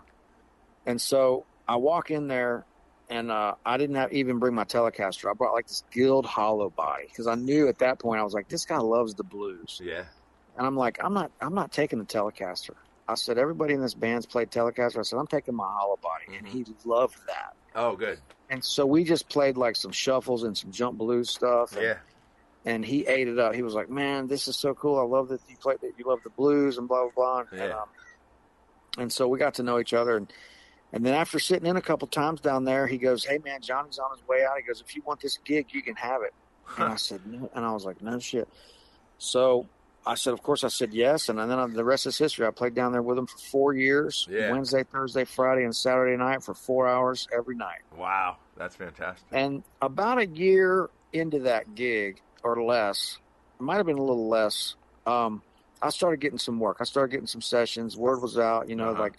[0.86, 2.66] and so I walk in there
[3.12, 5.30] and uh I didn't have, even bring my Telecaster.
[5.30, 8.32] I brought like this Guild Hollow body because I knew at that point I was
[8.32, 9.78] like this guy loves the blues.
[9.82, 10.04] yeah.
[10.56, 12.74] And I'm like, I'm not, I'm not taking the Telecaster.
[13.08, 14.98] I said, everybody in this band's played Telecaster.
[14.98, 17.52] I said, I'm taking my hollow body, and he loved that.
[17.74, 18.18] Oh, good.
[18.50, 21.72] And so we just played like some shuffles and some jump blues stuff.
[21.72, 21.98] And, Yeah.
[22.66, 23.54] and he ate it up.
[23.54, 24.98] He was like, "Man, this is so cool.
[24.98, 27.48] I love that you play that you love the blues and blah blah blah." And,
[27.70, 27.76] Yeah.
[27.78, 27.88] um,
[28.98, 30.30] and so we got to know each other, and
[30.92, 33.98] and then after sitting in a couple times down there, he goes, "Hey man, Johnny's
[33.98, 36.34] on his way out." He goes, "If you want this gig, you can have it."
[36.78, 38.48] And I said, "No," and I was like, "No shit."
[39.18, 39.66] So
[40.04, 42.44] I said, of course, I said yes, and then the rest is history.
[42.44, 44.50] I played down there with him for four years, Yeah.
[44.50, 47.82] Wednesday, Thursday, Friday, and Saturday night for four hours every night.
[47.96, 49.24] Wow, that's fantastic.
[49.30, 53.18] And about a year into that gig, or less,
[53.60, 54.74] it might have been a little less.
[55.06, 55.40] Um,
[55.80, 56.78] I started getting some work.
[56.80, 57.96] I started getting some sessions.
[57.96, 59.02] Word was out, you know, Uh-huh.
[59.02, 59.12] like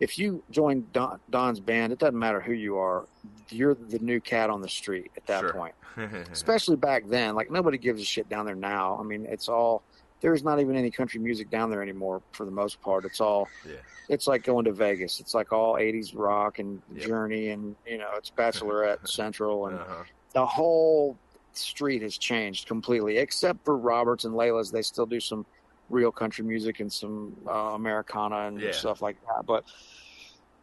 [0.00, 3.06] if you join Don, Don's band, it doesn't matter who you are.
[3.50, 5.52] You're the new cat on the street at that Sure.
[5.52, 5.74] point.
[6.32, 8.98] Especially back then, like nobody gives a shit down there now.
[9.00, 9.82] I mean, it's all
[10.22, 13.04] there's not even any country music down there anymore for the most part.
[13.04, 13.76] It's all Yeah.
[14.08, 15.20] it's like going to Vegas.
[15.20, 17.06] It's like all 80s rock and Yep.
[17.06, 20.04] Journey and you know, it's Bachelorette Central and uh-huh.
[20.32, 21.16] the whole
[21.52, 24.70] street has changed completely, except for Roberts and Layla's.
[24.70, 25.46] They still do some
[25.88, 28.72] real country music and some uh, Americana and Yeah.
[28.72, 29.44] stuff like that.
[29.46, 29.64] But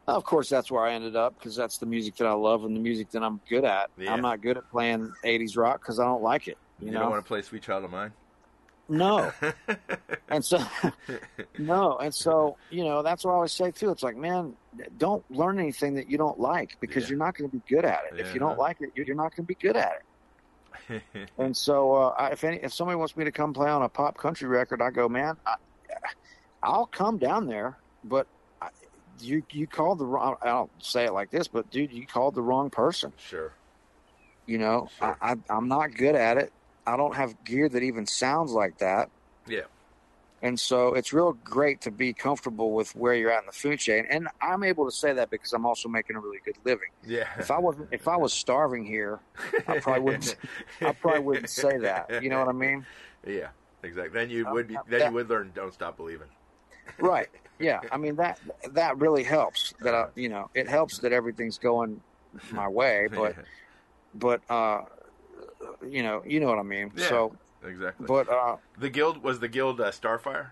[0.07, 2.75] of course, that's where I ended up because that's the music that I love and
[2.75, 3.89] the music that I'm good at.
[3.97, 4.13] Yeah.
[4.13, 6.57] I'm not good at playing 80s rock because I don't like it.
[6.79, 8.11] You, You, know, don't want to play Sweet Child of Mine?
[8.89, 9.31] no.
[10.29, 10.57] And so,
[11.59, 13.91] no, and so you know that's what I always say too.
[13.91, 14.55] It's like, man,
[14.97, 17.09] don't learn anything that you don't like because Yeah.
[17.09, 18.19] you're not going to be good at it.
[18.19, 20.01] If you don't like it, you're you're not going to be good at it.
[21.37, 23.89] And so, uh, I, if any, if somebody wants me to come play on a
[23.89, 25.55] pop country record, I go, man, I,
[26.61, 28.27] I'll come down there, but
[28.61, 28.69] I,
[29.19, 30.35] you you called the wrong.
[30.41, 33.13] I don't say it like this, but dude, you called the wrong person.
[33.17, 33.53] sure.
[34.45, 35.17] You know, Sure.
[35.21, 36.51] I, I I'm not good at it.
[36.85, 39.09] I don't have gear that even sounds like that.
[39.47, 39.61] Yeah.
[40.43, 43.79] And so it's real great to be comfortable with where you're at in the food
[43.79, 44.05] chain.
[44.09, 46.89] And I'm able to say that because I'm also making a really good living.
[47.07, 47.29] Yeah.
[47.39, 49.21] If I wasn't, if I was starving here,
[49.69, 50.35] I probably wouldn't.
[50.81, 52.21] I probably wouldn't say that.
[52.21, 52.85] You know what I mean?
[53.25, 53.47] Yeah,
[53.83, 54.13] exactly.
[54.13, 54.77] Then you Uh, would be.
[54.89, 55.51] Then you would learn.
[55.55, 56.27] Don't stop believing.
[56.99, 57.29] Right.
[57.57, 57.79] Yeah.
[57.89, 58.37] I mean that
[58.71, 59.73] that really helps.
[59.79, 62.01] That I, you know, it helps that everything's going
[62.51, 63.07] my way.
[63.15, 63.35] But
[64.13, 64.81] but uh,
[65.87, 66.91] you know, you know what I mean.
[66.95, 67.07] Yeah.
[67.07, 68.05] So, exactly.
[68.07, 70.47] but uh, the guild was the guild uh, Starfire.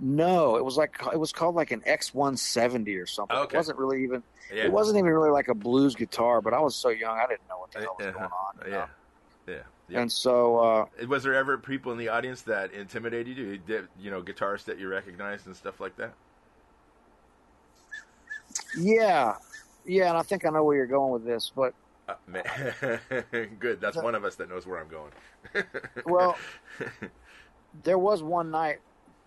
[0.00, 3.36] no, it was like it was called like an X170 or something.
[3.36, 3.54] Okay.
[3.56, 4.22] It wasn't really even.
[4.52, 4.64] Yeah.
[4.64, 6.40] It wasn't even really like a blues guitar.
[6.40, 8.18] But I was so young, I didn't know what the hell was Uh-huh.
[8.18, 8.54] going on.
[8.66, 8.70] Yeah.
[8.72, 8.86] know?
[9.54, 9.62] Yeah.
[9.88, 10.00] Yeah.
[10.00, 13.58] And so uh, Was there ever people in the audience that intimidated you?
[13.58, 16.12] Did, you know, guitarists that you recognized and stuff like that?
[18.78, 19.34] yeah,
[19.84, 21.74] yeah, and I think I know where you're going with this, but
[22.08, 23.00] Uh, man.
[23.58, 23.80] Good.
[23.80, 25.12] That's one of us that knows where I'm going.
[26.06, 26.36] well,
[27.82, 28.80] there was one night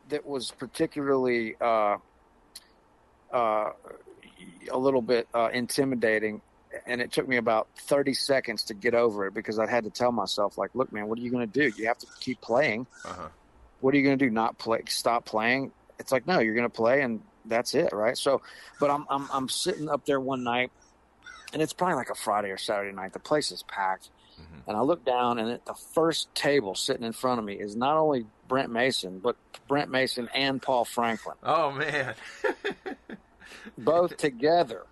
[0.10, 1.98] that was particularly uh,
[3.32, 3.72] uh,
[4.72, 6.42] a little bit uh, intimidating,
[6.86, 9.90] and it took me about 30 seconds to get over it because I had to
[9.90, 11.76] tell myself, like, look, man, what are you going to do?
[11.78, 12.86] You have to keep playing.
[13.06, 13.30] uh-huh.
[13.80, 14.32] What are you going to do?
[14.32, 14.82] Not play?
[14.88, 15.72] Stop playing?
[16.00, 18.18] It's like, no, you're going to play, and that's it, right?
[18.18, 18.42] So,
[18.80, 20.72] but I'm I'm I'm sitting up there one night,
[21.54, 23.14] and it's probably like a Friday or Saturday night.
[23.14, 24.62] The place is packed, Mhm.
[24.68, 27.76] and I look down, and at the first table sitting in front of me is
[27.76, 29.36] not only Brent Mason, but
[29.68, 32.16] Brent Mason and Paul Franklin, Oh man.
[33.78, 34.86] both together.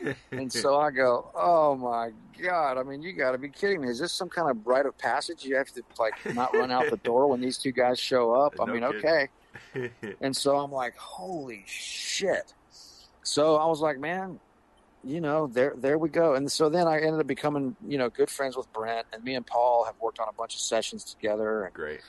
[0.32, 2.10] And so I go, oh my
[2.42, 2.78] god!
[2.78, 3.88] I mean, you got to be kidding me!
[3.88, 5.44] Is this some kind of rite of passage?
[5.44, 8.54] You have to like not run out the door when these two guys show up.
[8.58, 9.28] I No mean, kidding.
[9.74, 9.90] okay.
[10.22, 12.54] And so I'm like, holy shit.
[13.22, 14.40] So I was like, man,
[15.06, 16.34] you know, there there we go.
[16.34, 19.34] And so then I ended up becoming, you know, good friends with Brent and me
[19.34, 22.00] and Paul have worked on a bunch of sessions together and Great.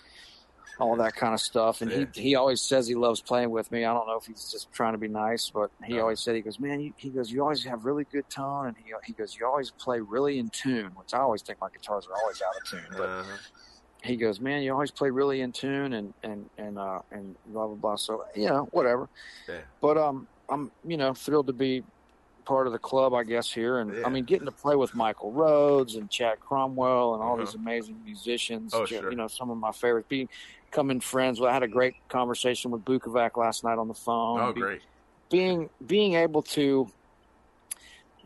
[0.80, 1.82] all that kind of stuff.
[1.82, 2.06] And Yeah.
[2.16, 3.86] he he always says he loves playing with me.
[3.86, 6.02] I don't know if he's just trying to be nice, but he No.
[6.02, 8.76] always said he goes, man, you, he goes, you always have really good tone, and
[8.78, 12.08] he he goes, you always play really in tune, which I always think my guitars
[12.08, 13.38] are always out of tune, but Uh-huh.
[14.04, 17.68] he goes, "Man, you always play really in tune and and and uh and blah
[17.68, 19.10] blah blah." So you know, whatever.
[19.48, 19.62] Yeah.
[19.82, 21.84] But um, I'm you know thrilled to be
[22.48, 24.06] part of the club, I guess here, and Yeah.
[24.08, 27.44] I mean getting to play with Michael Rhodes and Chad Cromwell and all Uh-huh.
[27.44, 28.74] these amazing musicians.
[28.74, 29.10] Oh, sure.
[29.12, 30.08] You know, some of my favorites.
[30.08, 30.30] Being
[30.72, 31.40] becoming friends.
[31.42, 34.40] Well, I had a great conversation with Bukovac last night on the phone.
[34.40, 34.82] Oh, Be- great.
[35.30, 36.90] being being able to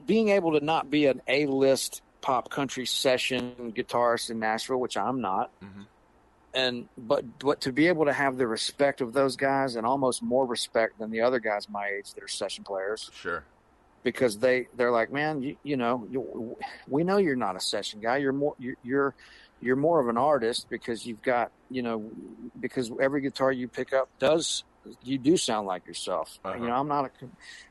[0.06, 4.98] being able to not be an A list pop country session guitarist in Nashville, which
[4.98, 5.88] I'm not, Mhm.
[6.54, 10.22] and but but to be able to have the respect of those guys and almost
[10.22, 13.44] more respect than the other guys my age that are session players Sure.
[14.04, 16.56] Because they they're like man you, you know you,
[16.88, 19.16] we know you're not a session guy you're more you're, you're
[19.62, 22.10] you're more of an artist because you've got you know
[22.60, 24.64] because every guitar you pick up does
[25.04, 26.56] you do sound like yourself Uh-huh.
[26.60, 27.10] you know i'm not a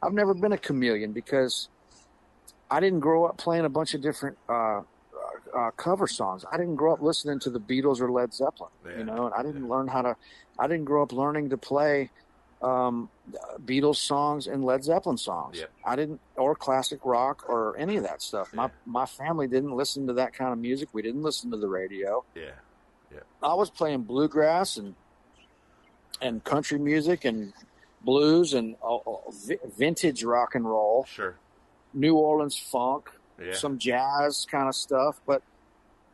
[0.03, 1.69] i've never been a chameleon because
[2.71, 4.81] i didn't grow up playing a bunch of different uh
[5.57, 6.45] uh, cover songs.
[6.53, 8.99] I didn't grow up listening to the Beatles or Led Zeppelin, Yeah.
[8.99, 9.71] you know, and I didn't Yeah.
[9.71, 10.17] learn how to.
[10.61, 12.11] I didn't grow up learning to play
[12.63, 13.09] um,
[13.65, 15.59] Beatles songs and Led Zeppelin songs.
[15.59, 15.67] Yeah.
[15.85, 18.53] I didn't, or classic rock or any of that stuff.
[18.53, 18.71] My Yeah.
[18.87, 20.89] my family didn't listen to that kind of music.
[20.93, 22.25] We didn't listen to the radio.
[22.35, 22.51] Yeah.
[23.13, 23.21] yeah.
[23.43, 24.95] I was playing bluegrass and
[26.21, 27.53] and country music and
[28.03, 29.17] blues and uh, uh,
[29.77, 31.37] vintage rock and roll, Sure.
[31.95, 33.11] New Orleans funk,
[33.43, 33.55] Yeah.
[33.55, 35.21] some jazz kind of stuff.
[35.27, 35.43] But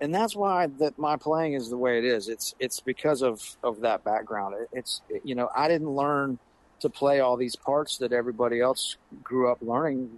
[0.01, 2.29] and that's why that my playing is the way it is.
[2.29, 4.55] It's it's because of of that background.
[4.61, 6.39] It, it's you know I didn't learn
[6.81, 10.11] to play all these parts that everybody else grew up learning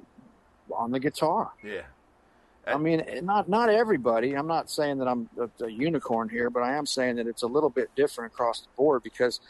[0.75, 1.53] on the guitar.
[1.63, 1.83] yeah.
[2.67, 4.35] I uh, mean, not not everybody.
[4.35, 7.43] I'm not saying that I'm a, a unicorn here, but I am saying that it's
[7.43, 9.41] a little bit different across the board because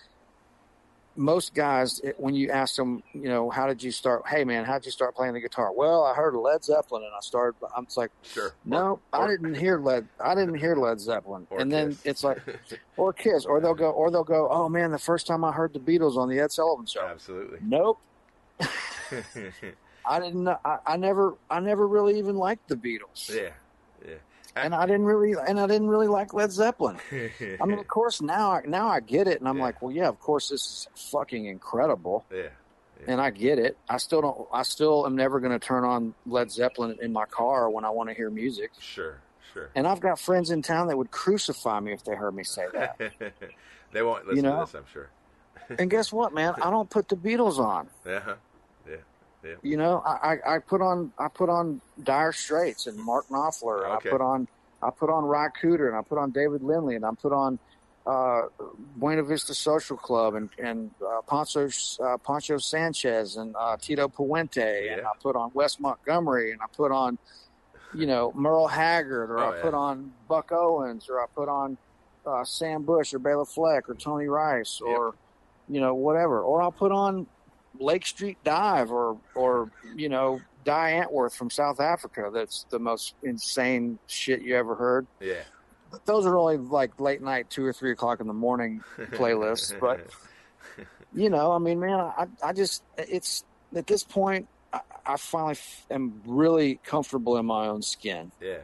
[1.19, 4.23] most guys, when you ask them, you know, how did you start?
[4.29, 5.73] Hey, man, how did you start playing the guitar?
[5.73, 7.59] Well, I heard Led Zeppelin and I started.
[7.77, 8.55] I'm just like, Sure.
[8.65, 10.07] no, I or- didn't hear Led.
[10.19, 11.47] I didn't hear Led Zeppelin.
[11.51, 12.01] And then Kiss.
[12.07, 12.39] it's like,
[12.97, 15.73] or Kiss, or they'll go, or they'll go, oh man, the first time I heard
[15.73, 17.05] the Beatles on the Ed Sullivan Show.
[17.07, 17.59] Absolutely.
[17.63, 17.99] Nope.
[20.07, 20.45] I didn't.
[20.45, 21.35] know- I, I never.
[21.51, 23.51] I never really even liked the Beatles yeah.
[24.07, 24.15] Yeah.
[24.57, 26.99] And I didn't really and I didn't really like Led Zeppelin.
[27.13, 29.63] I mean, of course now I now I get it, and I'm Yeah.
[29.65, 30.63] like, well, yeah, of course this
[30.95, 32.49] is fucking incredible, yeah.
[33.07, 33.77] and I get it.
[33.89, 34.49] I still don't.
[34.53, 37.91] I still am never going to turn on Led Zeppelin in my car when I
[37.91, 38.71] want to hear music.
[38.81, 39.19] Sure.
[39.55, 39.71] Sure.
[39.75, 42.67] And I've got friends in town that would crucify me if they heard me say
[42.75, 43.01] that.
[43.93, 44.61] they won't listen know?
[44.67, 45.09] to this, I'm sure.
[45.79, 46.55] and guess what, man?
[46.61, 47.89] I don't put the Beatles on.
[48.07, 48.35] Yeah.
[49.45, 49.55] Yeah.
[49.63, 53.85] You know, I, I, I put on I put on Dire Straits and Mark Knopfler.
[53.85, 54.09] and Okay.
[54.09, 54.49] I put on
[54.83, 57.59] I put on Ry Cooder and I put on David Lindley and I put on
[58.07, 58.43] uh,
[58.97, 61.69] Buena Vista Social Club and and uh, Poncho
[62.03, 66.67] uh, Poncho Sanchez and uh, Tito Puente and I put on Wes Montgomery and I
[66.75, 67.19] put on
[67.95, 69.63] you know Merle Haggard or Oh, I yeah.
[69.63, 71.77] put on Buck Owens or I put on
[72.27, 74.89] uh, Sam Bush or Bela Fleck or Tony Rice Yep.
[74.89, 75.15] or
[75.69, 77.27] you know whatever or I'll put on
[77.79, 82.31] Lake Street Dive or or you know Die Antwoord from South Africa.
[82.33, 85.07] That's the most insane shit you ever heard.
[85.21, 85.43] Yeah.
[86.05, 89.79] Those are only like late night, two or three o'clock in the morning playlists.
[89.79, 90.01] But
[91.15, 94.49] you know, I mean, man, I I just it's at this point.
[94.73, 98.33] I, I finally f- am really comfortable in my own skin.
[98.41, 98.59] yeah.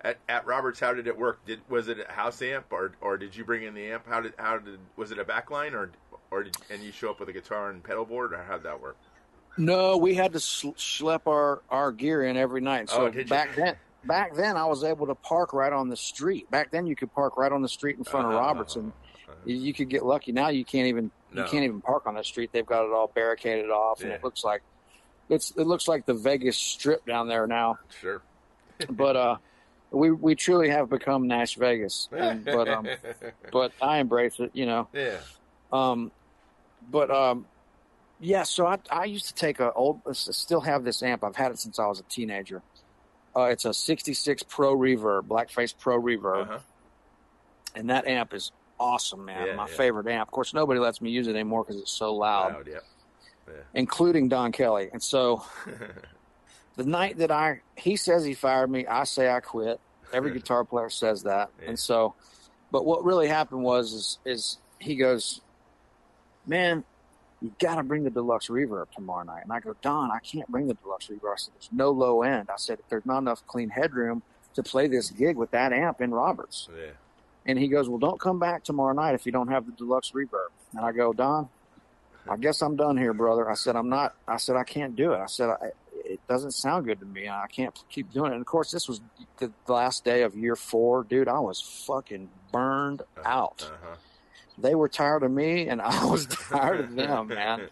[0.00, 1.44] At, at Roberts, how did it work?
[1.44, 4.06] Did was it a house amp or or did you bring in the amp?
[4.06, 5.90] How did how did was it a backline or
[6.30, 8.80] or did, and you show up with a guitar and pedal board or how'd that
[8.80, 8.96] work?
[9.56, 12.90] No, we had to schlep our, our gear in every night.
[12.90, 16.50] So Oh, back then, back then I was able to park right on the street.
[16.50, 18.92] Back then you could park right on the street in front of Uh-huh, Roberts, and
[18.92, 19.34] uh-huh.
[19.44, 20.30] you, you could get lucky.
[20.32, 21.42] Now you can't even No.
[21.44, 22.50] you can't even park on the street.
[22.52, 24.62] They've got it all barricaded off, and it looks like
[25.28, 27.78] it's it looks like the Vegas Strip down there now.
[28.00, 28.22] Sure.
[28.90, 29.36] But uh,
[29.90, 32.08] we we truly have become Nash Vegas.
[32.12, 32.86] And, but um,
[33.52, 34.52] but I embrace it.
[34.54, 34.88] You know.
[34.92, 35.16] yeah.
[35.72, 36.12] Um,
[36.90, 37.46] but um,
[38.20, 38.42] yeah.
[38.42, 41.24] So I I used to take a old I still have this amp.
[41.24, 42.62] I've had it since I was a teenager.
[43.36, 46.58] Uh, it's a '66 Pro Reverb, Blackface Pro Reverb, Uh-huh.
[47.74, 48.50] and that amp is
[48.80, 49.46] awesome, man.
[49.48, 49.76] Yeah, My yeah.
[49.76, 50.28] favorite amp.
[50.28, 53.54] Of course, nobody lets me use it anymore because it's so loud, Loud, yeah.
[53.74, 54.88] including Don Kelly.
[54.92, 55.44] And so
[56.76, 59.80] the night that I he says he fired me, I say I quit.
[60.12, 61.50] Every guitar player says that.
[61.62, 61.68] Yeah.
[61.70, 62.14] And so
[62.70, 65.40] but what really happened was is is he goes,
[66.48, 66.82] Man,
[67.40, 69.42] you gotta bring the deluxe reverb tomorrow night.
[69.44, 71.32] And I go, Don, I can't bring the deluxe reverb.
[71.32, 72.48] I said, There's no low end.
[72.50, 74.22] I said, there's not enough clean headroom
[74.54, 76.68] to play this gig with that amp in Roberts.
[76.74, 76.92] yeah.
[77.46, 80.10] And he goes, Well, don't come back tomorrow night if you don't have the deluxe
[80.10, 80.48] reverb.
[80.74, 81.48] And I go, Don,
[82.28, 83.48] I guess I'm done here, brother.
[83.48, 85.18] I said, I'm not, I said, I can't do it.
[85.18, 85.70] I said, I,
[86.04, 87.28] it doesn't sound good to me.
[87.28, 88.34] I can't keep doing it.
[88.34, 89.00] And of course, this was
[89.38, 91.04] the last day of year four.
[91.04, 93.70] Dude, I was fucking burned out.
[93.70, 93.96] Uh-huh.
[94.60, 97.68] They were tired of me, and I was tired of them, man.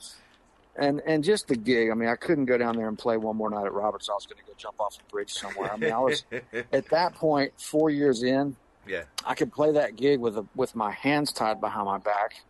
[0.76, 1.90] And and just the gig.
[1.90, 4.08] I mean, I couldn't go down there and play one more night at Roberts.
[4.10, 5.72] I was going to go jump off a bridge somewhere.
[5.72, 6.24] I mean, I was
[6.72, 8.56] at that point, four years in,
[8.86, 9.02] yeah.
[9.24, 12.42] I could play that gig with a, with my hands tied behind my back,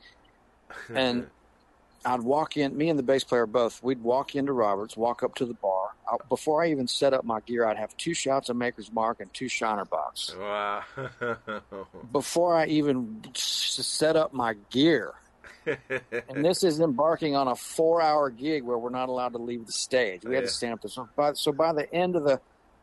[0.93, 1.29] and
[2.05, 2.77] I'd walk in.
[2.77, 3.83] Me and the bass player both.
[3.83, 5.76] We'd walk into Roberts, walk up to the bar.
[6.09, 9.21] I, before I even set up my gear, I'd have two shots of Maker's Mark
[9.21, 10.35] and two Shiner Bocks.
[10.39, 10.83] wow.
[12.13, 15.15] Before I even set up my gear,
[15.67, 19.73] and this is embarking on a four-hour gig where we're not allowed to leave the
[19.73, 20.25] stage.
[20.25, 20.49] We had Yeah.
[20.49, 20.91] to stand up there.
[20.91, 22.41] So by, so by the end of the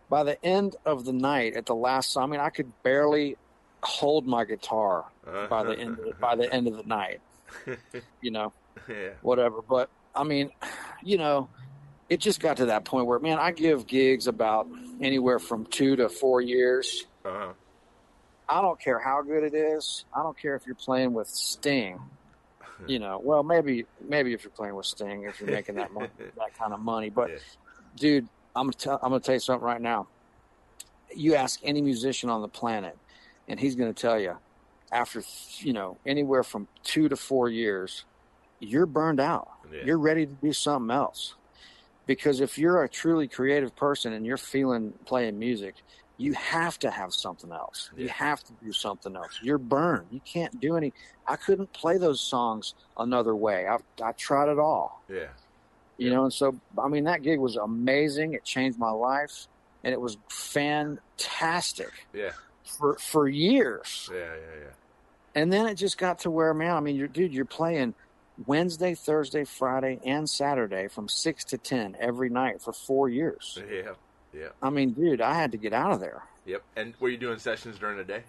[0.09, 3.37] by the end of the night, at the last song, I mean, I could barely
[3.81, 5.05] hold my guitar
[5.49, 7.21] by the end of, by the end of the night.
[8.21, 8.53] You know,
[8.89, 9.09] yeah.
[9.21, 9.61] whatever.
[9.61, 10.51] But I mean,
[11.03, 11.49] you know,
[12.13, 14.67] it just got to that point where, man, I give gigs about
[15.01, 17.05] anywhere from two to four years.
[17.25, 17.53] Uh-huh.
[18.47, 20.05] I don't care how good it is.
[20.13, 21.99] I don't care if you're playing with Sting.
[22.87, 26.09] You know, well, maybe maybe if you're playing with Sting, if you're making that mon-
[26.37, 27.09] that kind of money.
[27.09, 27.37] But Yeah.
[27.95, 30.07] dude, I'm gonna tell, I'm gonna tell you something right now.
[31.15, 32.97] You ask any musician on the planet,
[33.47, 34.35] and he's gonna tell you,
[34.91, 35.23] after
[35.59, 38.03] you know anywhere from two to four years,
[38.59, 39.49] you're burned out.
[39.71, 39.85] Yeah.
[39.85, 41.35] You're ready to do something else.
[42.05, 45.75] Because if you're a truly creative person and you're feeling playing music,
[46.17, 47.89] you have to have something else.
[47.97, 49.39] You have to do something else.
[49.41, 50.07] You're burned.
[50.11, 50.93] You can't do any.
[51.27, 53.67] I couldn't play those songs another way.
[53.67, 55.27] I I tried it all Yeah.
[55.97, 59.47] you know and so i mean that gig was amazing it changed my life
[59.83, 62.31] and it was fantastic Yeah.
[62.79, 64.17] for for years Yeah.
[64.19, 64.59] Yeah.
[64.61, 65.41] Yeah.
[65.41, 67.93] and then it just got to where man i mean you're dude you're playing
[68.47, 73.91] wednesday thursday friday and saturday from 6 to 10 every night for four years Yeah.
[74.33, 74.47] Yeah.
[74.61, 76.61] i mean dude i had to get out of there Yep.
[76.75, 78.23] And were you doing sessions during the day?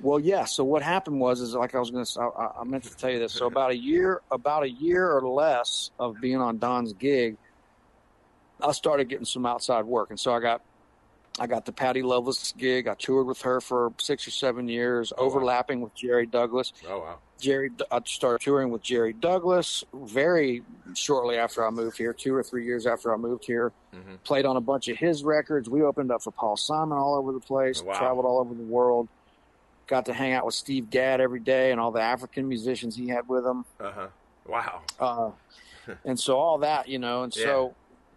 [0.00, 0.44] Well, yeah.
[0.44, 3.10] So what happened was, is like I was going to, I, I meant to tell
[3.10, 3.32] you this.
[3.32, 7.36] So about a year, about a year or less of being on Don's gig,
[8.62, 10.62] I started getting some outside work, and so I got,
[11.38, 12.88] I got the Patty Loveless gig.
[12.88, 15.26] I toured with her for six or seven years, Oh, wow.
[15.28, 16.72] overlapping with Jerry Douglas.
[16.88, 17.18] Oh wow.
[17.40, 20.62] Jerry, I started touring with Jerry Douglas very
[20.94, 23.72] shortly after I moved here, two or three years after I moved here.
[23.92, 25.70] hmm Played on a bunch of his records.
[25.70, 27.80] We opened up for Paul Simon all over the place.
[27.82, 27.96] Wow.
[27.96, 29.08] Traveled all over the world.
[29.86, 33.06] Got to hang out with Steve Gadd every day and all the African musicians he
[33.08, 33.64] had with him.
[33.80, 34.06] Uh huh.
[34.44, 34.82] Wow.
[34.98, 35.30] Uh,
[36.04, 37.74] and so all that, you know, and so,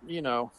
[0.07, 0.51] you know,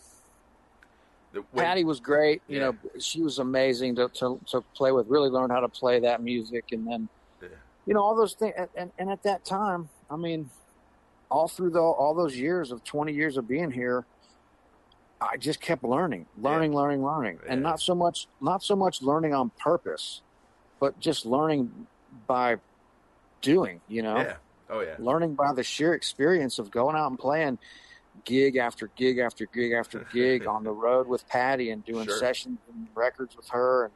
[1.32, 2.42] when- Patty was great.
[2.48, 2.70] You Yeah.
[2.70, 5.06] know, she was amazing to, to, to play with.
[5.08, 7.08] Really learned how to play that music, and then,
[7.40, 7.48] Yeah.
[7.86, 8.54] you know, all those things.
[8.76, 10.50] And, and, at that time, I mean,
[11.30, 14.04] all through the, all those years of twenty years of being here,
[15.20, 19.32] I just kept learning, learning, learning, learning, and not so much, not so much learning
[19.32, 20.20] on purpose,
[20.80, 21.86] but just learning
[22.26, 22.56] by
[23.40, 23.80] doing.
[23.88, 24.36] You know, Yeah.
[24.68, 24.96] Oh yeah.
[24.98, 27.58] learning by the sheer experience of going out and playing
[28.24, 32.18] gig after gig after gig after gig on the road with Patty and doing Sure.
[32.18, 33.90] sessions and records with her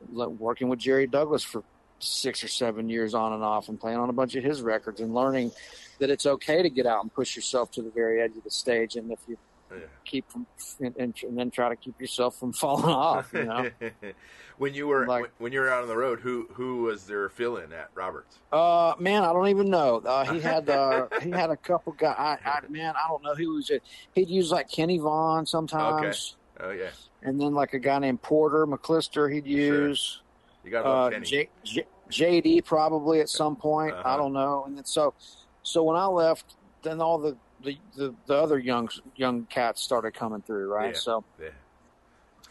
[0.00, 1.62] and working with Jerry Douglas for
[2.00, 5.00] six or seven years on and off and playing on a bunch of his records
[5.00, 5.50] and learning
[5.98, 8.50] that it's okay to get out and push yourself to the very edge of the
[8.50, 9.36] stage and if you
[9.70, 9.80] Yeah.
[10.04, 10.46] keep from
[10.80, 13.70] and, and, and then try to keep yourself from falling off you know
[14.58, 17.06] when you were Like- when, when you were out on the road, who who was
[17.06, 18.38] their fill-in at Roberts?
[18.52, 19.98] Uh, man, I don't even know.
[20.04, 22.16] Uh, he had uh, he had a couple guys.
[22.18, 23.82] I, I man, I don't know who was it.
[24.14, 26.88] He'd use like Kenny Vaughan sometimes, Oh yeah.
[27.22, 29.32] and then like a guy named Porter McClister.
[29.32, 29.88] He'd Sure.
[29.88, 30.22] use
[30.64, 31.24] You got uh, Kenny.
[31.26, 33.92] J, J, JD probably at some point.
[33.94, 34.08] Uh-huh.
[34.14, 34.64] I don't know.
[34.66, 35.14] And then so
[35.62, 40.12] so when I left, then all the the, the, the other young young cats started
[40.12, 40.94] coming through, right?
[40.94, 41.00] Yeah.
[41.00, 41.48] So yeah.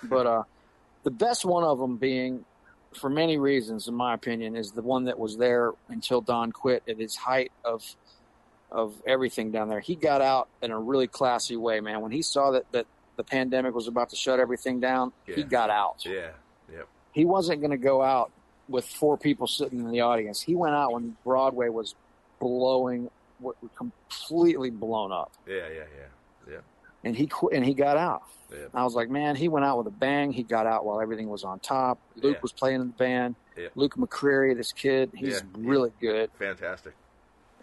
[0.03, 0.43] but uh,
[1.03, 2.45] the best one of them being,
[2.93, 6.83] for many reasons, in my opinion, is the one that was there until Don quit
[6.87, 7.83] at his height of
[8.71, 9.79] of everything down there.
[9.79, 12.01] He got out in a really classy way, man.
[12.01, 12.85] When he saw that that
[13.15, 16.05] the pandemic was about to shut everything down, he got out.
[16.05, 16.31] Yeah.
[16.71, 16.87] Yep.
[17.13, 18.31] He wasn't going to go out
[18.67, 20.41] with four people sitting in the audience.
[20.41, 21.95] He went out when Broadway was
[22.39, 25.55] blowing, w- completely blown up, Yeah.
[25.55, 25.83] Yeah.
[26.47, 26.53] Yeah.
[26.53, 26.57] yeah.
[27.03, 28.23] and he quit and he got out.
[28.51, 28.65] Yeah.
[28.73, 30.31] I was like, man, he went out with a bang.
[30.31, 31.99] He got out while everything was on top.
[32.15, 32.41] Luke Yeah.
[32.41, 33.35] was playing in the band.
[33.57, 33.67] Yeah.
[33.75, 36.29] Luke McQueary, this kid, he's really good.
[36.39, 36.93] Fantastic.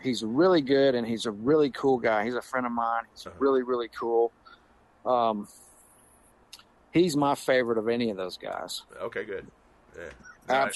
[0.03, 2.25] He's really good, and he's a really cool guy.
[2.25, 3.05] He's a friend of mine.
[3.13, 3.37] He's Uh-huh.
[3.39, 4.33] really, really cool.
[5.07, 5.49] Um,
[6.93, 8.83] he's my favorite of any of those guys.
[9.01, 9.25] Okay.
[9.25, 9.47] Good.
[9.97, 10.03] Yeah.
[10.51, 10.75] All right.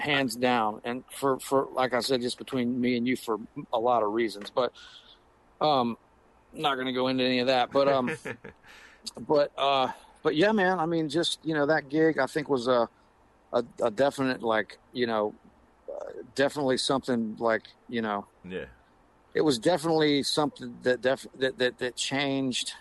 [0.00, 0.80] Hands down.
[0.84, 3.38] And for for like I said, just between me and you for
[3.72, 4.72] a lot of reasons, but
[5.60, 5.96] um,
[6.52, 7.70] not going to go into any of that.
[7.70, 8.10] But um.
[9.26, 9.88] but uh
[10.22, 12.86] but yeah man i mean just you know that gig i think was a
[13.52, 15.34] a, a definite like you know
[15.90, 18.66] uh, definitely something like you know yeah.
[19.34, 22.74] it was definitely something that def- that, that that changed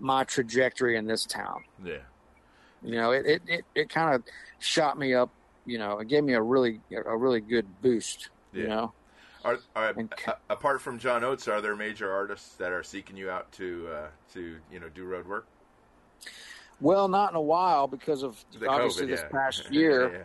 [0.00, 1.98] my trajectory in this town Yeah.
[2.82, 4.22] you know it it it, it kind of
[4.58, 5.30] shot me up
[5.66, 8.92] you know it gave me a really a really good boost you know
[9.44, 13.16] Are, are And a- apart from John Oates, are there major artists that are seeking
[13.16, 15.46] you out to uh, to you know do road work?
[16.80, 19.28] well not in a while because of The obviously COVID, this yeah.
[19.28, 20.22] past year yeah.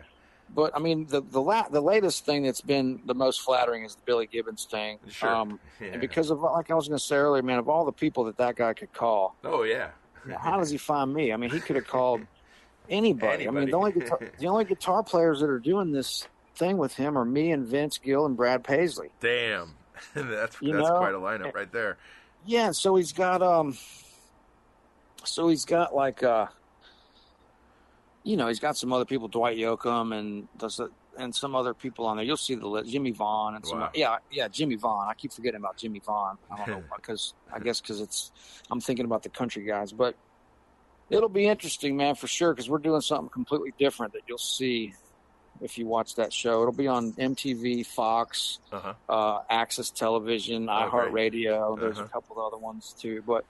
[0.52, 3.94] But I mean, the the la- the latest thing that's been the most flattering is
[3.94, 4.98] the Billy Gibbons thing.
[5.08, 5.32] Sure.
[5.32, 5.92] Um, yeah.
[5.92, 8.24] and because of like I was going to say earlier, man, of all the people
[8.24, 9.90] that that guy could call, oh yeah.
[10.36, 11.32] how does he find me?
[11.32, 12.22] I mean, he could have called
[12.90, 13.48] anybody.
[13.48, 16.26] I mean, the only guitar, the only guitar players that are doing this
[16.56, 19.10] thing with him are me and Vince Gill and Brad Paisley.
[19.20, 19.74] Damn.
[20.14, 21.96] that's You that's know, quite a lineup right there.
[22.46, 23.76] Yeah, so he's got um,
[25.24, 26.46] so he's got like uh,
[28.22, 30.80] you know, he's got some other people, Dwight Yoakam and does
[31.18, 32.24] and some other people on there.
[32.24, 33.80] You'll see the list, Jimmie Vaughan and some.
[33.80, 33.90] Wow.
[33.94, 35.08] Yeah, yeah, Jimmie Vaughan.
[35.08, 36.38] I keep forgetting about Jimmie Vaughan.
[36.50, 38.32] I don't know because I guess because it's
[38.70, 40.14] I'm thinking about the country guys, but
[41.10, 42.54] it'll be interesting, man, for sure.
[42.54, 44.94] Because we're doing something completely different that you'll see
[45.60, 48.94] If you watch that show, it'll be on MTV, Fox, Uh-huh.
[49.08, 50.88] uh, Access Television, Okay.
[50.88, 51.78] iHeartRadio.
[51.78, 52.06] There's Uh-huh.
[52.06, 53.44] a couple of other ones too, but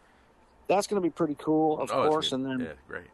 [0.66, 2.32] that's going to be pretty cool, of Oh, course.
[2.32, 3.10] And then yeah, great.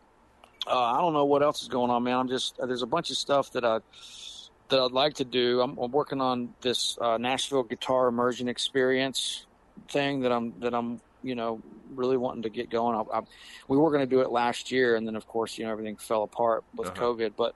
[0.66, 2.16] uh, I don't know what else is going on, man.
[2.16, 3.80] I'm just there's a bunch of stuff that I
[4.70, 5.60] that I'd like to do.
[5.60, 9.46] I'm, I'm working on this uh, Nashville guitar immersion experience
[9.90, 11.60] thing that I'm that I'm you know
[11.94, 12.96] really wanting to get going.
[12.96, 13.20] I, I,
[13.68, 15.96] we were going to do it last year, and then of course you know everything
[15.96, 17.00] fell apart with Uh-huh.
[17.14, 17.32] COVID.
[17.36, 17.54] But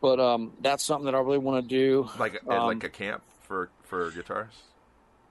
[0.00, 2.08] but um, that's something that I really want to do.
[2.18, 4.62] Like a, Um, like a camp for for guitarists.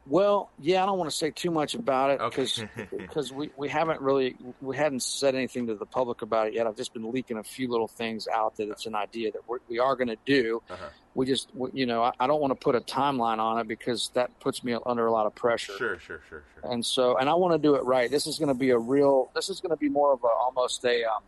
[0.08, 2.42] Well, yeah, I don't want to say too much about it Okay.
[2.44, 6.54] because because we, we haven't really we hadn't said anything to the public about it
[6.56, 6.66] yet.
[6.66, 9.60] I've just been leaking a few little things out that it's an idea that we're,
[9.68, 10.64] we are going to do.
[10.70, 10.86] Uh-huh.
[11.20, 14.10] We just you know I, I don't want to put a timeline on it because
[14.14, 15.74] that puts me under a lot of pressure.
[15.78, 16.72] Sure, sure, sure, sure.
[16.72, 18.10] And so and I want to do it right.
[18.10, 19.30] This is going to be a real.
[19.36, 21.04] This is going to be more of a almost a.
[21.04, 21.22] Um,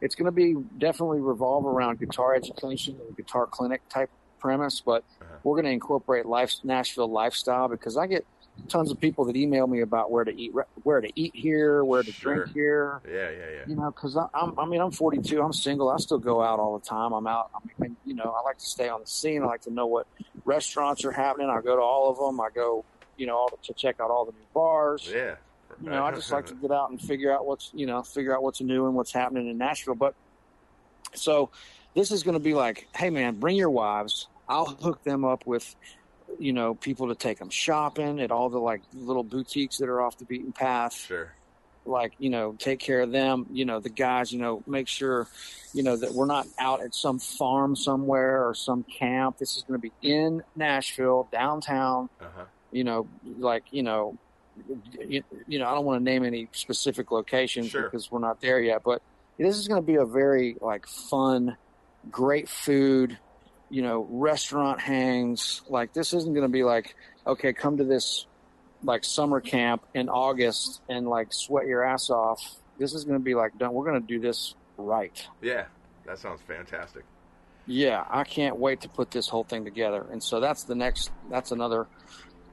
[0.00, 5.02] it's going to be definitely revolve around guitar education and guitar clinic type premise, but
[5.20, 5.34] Uh-huh.
[5.42, 8.24] we're going to incorporate life Nashville lifestyle because I get
[8.68, 10.52] tons of people that email me about where to eat
[10.84, 12.34] where to eat here, where to Sure.
[12.36, 13.00] drink here.
[13.04, 13.64] Yeah, yeah, yeah.
[13.66, 16.78] You know, because I'm I mean I'm 42, I'm single, I still go out all
[16.78, 17.12] the time.
[17.12, 17.50] I'm out.
[17.54, 17.73] I mean,
[18.14, 19.42] you know, I like to stay on the scene.
[19.42, 20.06] I like to know what
[20.44, 21.50] restaurants are happening.
[21.50, 22.40] I go to all of them.
[22.40, 22.84] I go,
[23.16, 25.34] you know, all to check out all the new bars Yeah.
[25.82, 28.34] you know, I just like to get out and figure out what's, you know, figure
[28.34, 29.96] out what's new and what's happening in Nashville.
[29.96, 30.14] But
[31.14, 31.50] so
[31.94, 34.28] this is going to be like, hey man, bring your wives.
[34.48, 35.74] I'll hook them up with,
[36.38, 40.00] you know, people to take them shopping at all the like little boutiques that are
[40.00, 40.94] off the beaten path.
[40.94, 41.32] Sure.
[41.86, 43.46] Like, you know, take care of them.
[43.52, 45.26] You know, the guys, you know, make sure,
[45.74, 49.36] you know, that we're not out at some farm somewhere or some camp.
[49.38, 52.44] This is going to be in Nashville, downtown Uh-huh.
[52.72, 53.06] you know,
[53.38, 54.16] like you know,
[55.06, 57.82] you, you know, I don't want to name any specific locations Sure.
[57.82, 58.82] because we're not there yet.
[58.84, 59.02] But
[59.38, 61.56] this is going to be a very like fun,
[62.10, 63.18] great food,
[63.68, 65.60] you know, restaurant hangs.
[65.68, 66.94] Like this isn't going to be like,
[67.26, 68.26] okay, come to this
[68.84, 72.40] like summer camp in August and like sweat your ass off.
[72.78, 73.72] This is going to be like done.
[73.72, 75.26] We're going to do this right.
[75.42, 75.64] Yeah.
[76.06, 77.04] That sounds fantastic.
[77.66, 80.04] Yeah, I can't wait to put this whole thing together.
[80.12, 81.10] And so that's the next.
[81.30, 81.86] That's another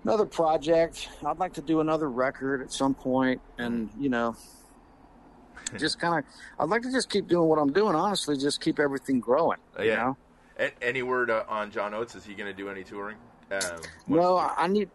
[0.05, 1.09] another project.
[1.25, 4.37] I'd like to do another record at some point, and you know,
[5.77, 6.31] just kind of.
[6.59, 7.93] I'd like to just keep doing what I'm doing.
[7.93, 9.57] Honestly, just keep everything growing.
[9.77, 9.95] Uh, You yeah.
[9.97, 10.17] know?
[10.59, 12.15] A- any word uh, on John Oates?
[12.15, 13.17] Is he going to do any touring?
[13.51, 14.89] Um, No, I need.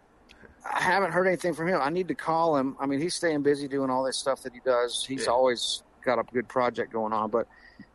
[0.73, 1.81] I haven't heard anything from him.
[1.83, 2.77] I need to call him.
[2.81, 5.05] I mean, he's staying busy doing all this stuff that he does.
[5.05, 5.33] He's Yeah.
[5.33, 7.47] always got a good project going on, but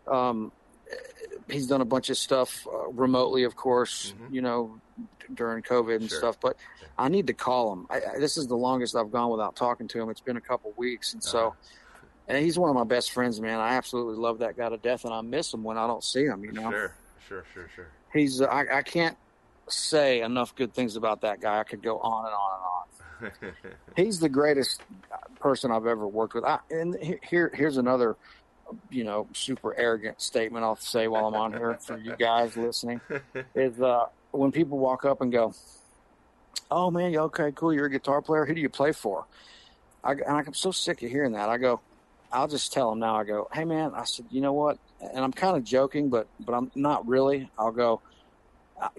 [0.08, 0.52] um,
[1.50, 4.14] he's done a bunch of stuff uh, remotely, of course.
[4.20, 4.34] Mhm.
[4.34, 6.18] You know, d- during COVID and Sure.
[6.20, 6.40] stuff.
[6.42, 6.58] But
[6.98, 7.88] I need to call him.
[7.90, 10.10] I, I, this is the longest I've gone without talking to him.
[10.10, 11.48] It's been a couple weeks, and so.
[11.48, 11.56] Uh-huh.
[12.28, 13.60] And he's one of my best friends, man.
[13.60, 16.24] I absolutely love that guy to death, and I miss him when I don't see
[16.24, 16.46] him.
[16.46, 16.94] You know, Sure,
[17.28, 17.88] sure, sure, sure.
[18.14, 19.18] he's uh, I, I can't
[19.72, 21.60] say enough good things about that guy.
[21.60, 23.76] I could go on and on and on.
[23.96, 24.82] He's the greatest
[25.40, 26.44] person I've ever worked with.
[26.44, 28.16] I, and here, here's another,
[28.90, 33.02] you know, super arrogant statement I'll say while I'm on here for you guys listening
[33.56, 35.54] is uh, when people walk up and go,
[36.70, 37.74] "Oh man, okay, cool.
[37.74, 38.46] You're a guitar player.
[38.46, 39.26] Who do you play for?"
[40.04, 41.50] I, and I'm so sick of hearing that.
[41.50, 41.80] I go,
[42.32, 43.16] I'll just tell them now.
[43.16, 46.28] I go, "Hey man," I said, "You know what?" And I'm kind of joking, but
[46.40, 47.50] but I'm not really.
[47.58, 48.11] I'll go, "Uh,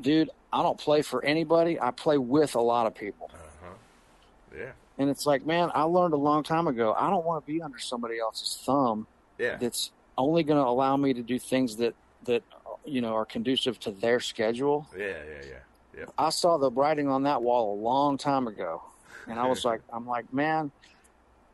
[0.00, 1.80] "Dude, I don't play for anybody.
[1.80, 4.58] I play with a lot of people." uh-huh.
[4.58, 6.94] Yeah, And it's like, man, I learned a long time ago.
[6.98, 9.06] I don't want to be under somebody else's thumb
[9.38, 12.42] yeah, that's only going to allow me to do things that that
[12.84, 14.86] you know are conducive to their schedule.
[14.96, 15.14] yeah, yeah,
[15.44, 15.98] yeah.
[15.98, 16.10] Yep.
[16.16, 18.82] I saw the writing on that wall a long time ago,
[19.26, 20.70] and I was like, I'm like, man,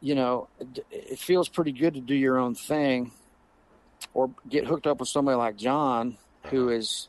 [0.01, 3.11] you know, it, it feels pretty good to do your own thing,
[4.15, 7.09] or get hooked up with somebody like John, who is,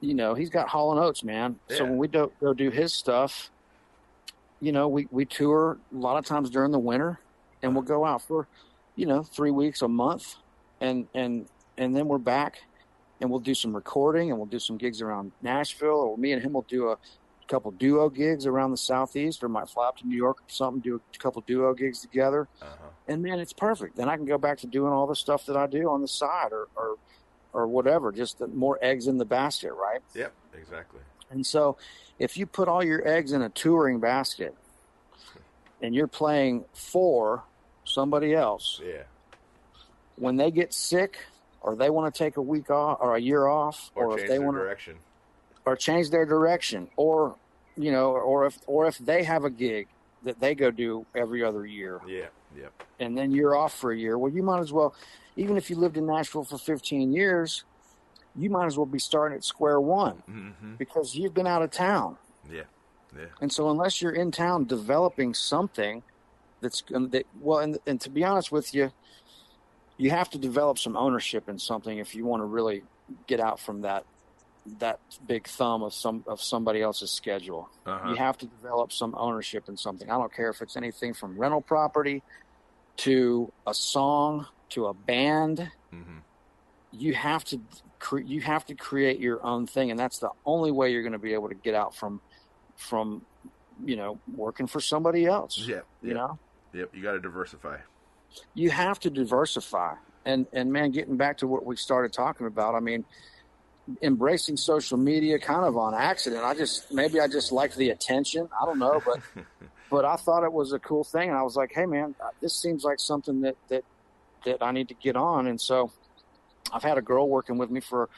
[0.00, 1.58] you know, he's got Hall and Oates, man.
[1.68, 3.50] So when we do, go do his stuff,
[4.60, 7.18] you know, we we tour a lot of times during the winter,
[7.62, 8.46] and we'll go out for,
[8.96, 10.36] you know, three weeks a month,
[10.80, 11.46] and and
[11.78, 12.58] and then we're back
[13.22, 16.42] and we'll do some recording and we'll do some gigs around Nashville, or me and
[16.42, 16.96] him will do a
[17.48, 20.80] couple duo gigs around the southeast, or might fly up to New York or something,
[20.80, 22.88] do a couple duo gigs together, Uh-huh.
[23.08, 23.96] and man, it's perfect.
[23.96, 26.08] Then I can go back to doing all the stuff that I do on the
[26.08, 26.96] side, or or
[27.52, 30.00] or whatever, just the more eggs in the basket, right?
[30.14, 31.00] Yep, exactly.
[31.30, 31.76] And so,
[32.18, 34.54] if you put all your eggs in a touring basket,
[35.82, 37.42] and you're playing for
[37.84, 39.02] somebody else, Yeah,
[40.16, 41.18] when they get sick,
[41.62, 44.22] or they want to take a week off or a year off, or, or, change
[44.22, 44.96] if they their want to direction.
[45.64, 47.36] or change their direction or
[47.76, 49.86] you know or if or if they have a gig
[50.24, 52.26] that they go do every other year Yeah,
[52.56, 52.72] yep.
[52.98, 54.94] and then you're off for a year well you might as well
[55.36, 57.64] even if you lived in Nashville for 15 years
[58.36, 61.70] you might as well be starting at square one hmm because you've been out of
[61.70, 62.16] town.
[62.50, 62.62] Yeah.
[63.16, 63.26] Yeah.
[63.40, 66.02] And so, unless you're in town developing something
[66.60, 68.92] that's that well, and, and to be honest with you,
[69.96, 72.82] you have to develop some ownership in something if you want to really
[73.26, 74.04] get out from that
[74.78, 77.68] that big thumb of some of somebody else's schedule.
[77.86, 78.10] Uh-huh.
[78.10, 80.10] You have to develop some ownership in something.
[80.10, 82.22] I don't care if it's anything from rental property
[82.98, 85.70] to a song to a band.
[85.90, 86.18] hmm
[86.92, 87.60] You have to
[87.98, 91.12] cre- you have to create your own thing, and that's the only way you're going
[91.12, 92.20] to be able to get out from
[92.76, 93.22] from
[93.82, 95.56] you know working for somebody else.
[95.58, 95.80] Yeah.
[96.02, 96.16] You Yep.
[96.16, 96.38] know,
[96.74, 96.88] Yep.
[96.94, 97.78] You got to diversify.
[98.54, 99.94] you have to diversify.
[100.26, 103.04] And and man, getting back to what we started talking about, I mean,
[104.02, 106.44] embracing social media kind of on accident.
[106.44, 108.48] I just maybe I just liked the attention.
[108.60, 109.20] I don't know, but
[109.90, 112.60] but I thought it was a cool thing, and I was like, hey man, this
[112.60, 113.84] seems like something that that
[114.44, 115.46] that I need to get on.
[115.46, 115.92] And so
[116.72, 118.08] I've had a girl working with me for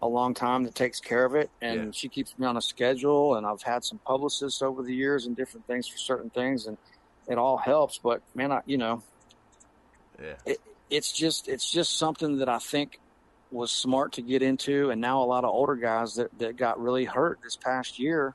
[0.00, 1.90] a long time that takes care of it, and Yeah.
[1.92, 3.36] she keeps me on a schedule.
[3.36, 6.76] And I've had some publicists over the years and different things for certain things, and
[7.28, 7.98] it all helps.
[8.02, 9.02] But man, I you know
[10.20, 10.54] Yeah.
[10.90, 12.98] it's just it's just something that I think
[13.52, 16.80] was smart to get into, and now a lot of older guys that that got
[16.80, 18.34] really hurt this past year,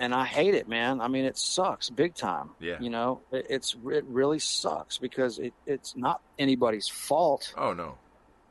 [0.00, 1.00] and I hate it, man.
[1.00, 2.50] I mean, it sucks big time.
[2.60, 2.76] Yeah.
[2.80, 7.54] You know, it, it's it really sucks because it it's not anybody's fault.
[7.56, 7.96] Oh no.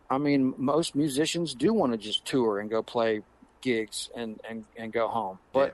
[0.09, 3.21] I mean, most musicians do want to just tour and go play
[3.61, 5.73] gigs and and and go home, but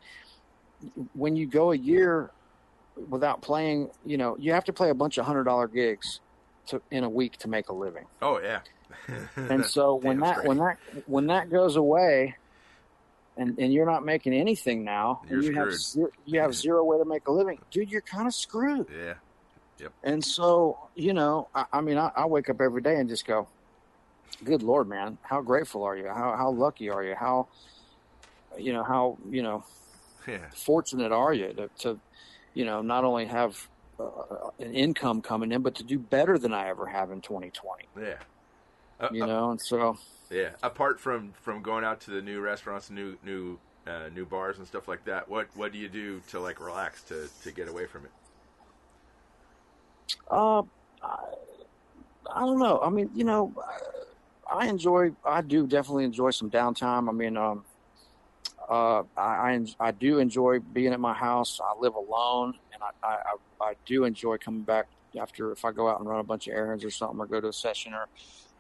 [1.14, 2.32] when you go a year
[3.10, 6.20] without playing, you know, you have to play a bunch of hundred dollar gigs
[6.68, 8.06] to in a week to make a living.
[8.22, 8.62] Oh yeah.
[9.38, 10.48] And so when that straight.
[10.48, 12.36] when that when that goes away,
[13.38, 15.80] and and you're not making anything now, you have screwed.
[15.82, 18.88] zero, you have zero way to make a living, dude, you're kind of screwed.
[18.92, 19.14] Yeah.
[19.80, 19.94] Yep.
[20.04, 23.26] And so you know, I, I mean, I, I wake up every day and just
[23.26, 23.48] go,
[24.44, 26.08] "Good Lord, man, how grateful are you?
[26.08, 27.16] How how lucky are you?
[27.16, 27.48] How
[28.58, 29.64] you know how you know
[30.28, 30.50] Yeah.
[30.54, 32.00] fortunate are you to, to
[32.54, 33.58] you know not only have
[34.00, 37.88] uh, an income coming in, but to do better than I ever have in 2020.
[38.00, 38.16] Yeah.
[39.02, 39.98] Uh, You uh, know, and so
[40.30, 40.52] Yeah.
[40.64, 44.68] Apart from from going out to the new restaurants, new new uh, new bars and
[44.68, 47.86] stuff like that, what what do you do to like relax to to get away
[47.88, 48.12] from it?
[50.30, 50.62] Uh,
[51.02, 51.18] I,
[52.34, 52.80] I don't know.
[52.82, 53.54] I mean, you know,
[54.50, 55.12] I enjoy.
[55.26, 57.10] I do definitely enjoy some downtime.
[57.10, 57.66] I mean, um,
[58.70, 61.60] uh, I, I I do enjoy being at my house.
[61.62, 64.88] I live alone, and I, I I I do enjoy coming back
[65.20, 67.42] after if I go out and run a bunch of errands or something, or go
[67.42, 68.08] to a session, or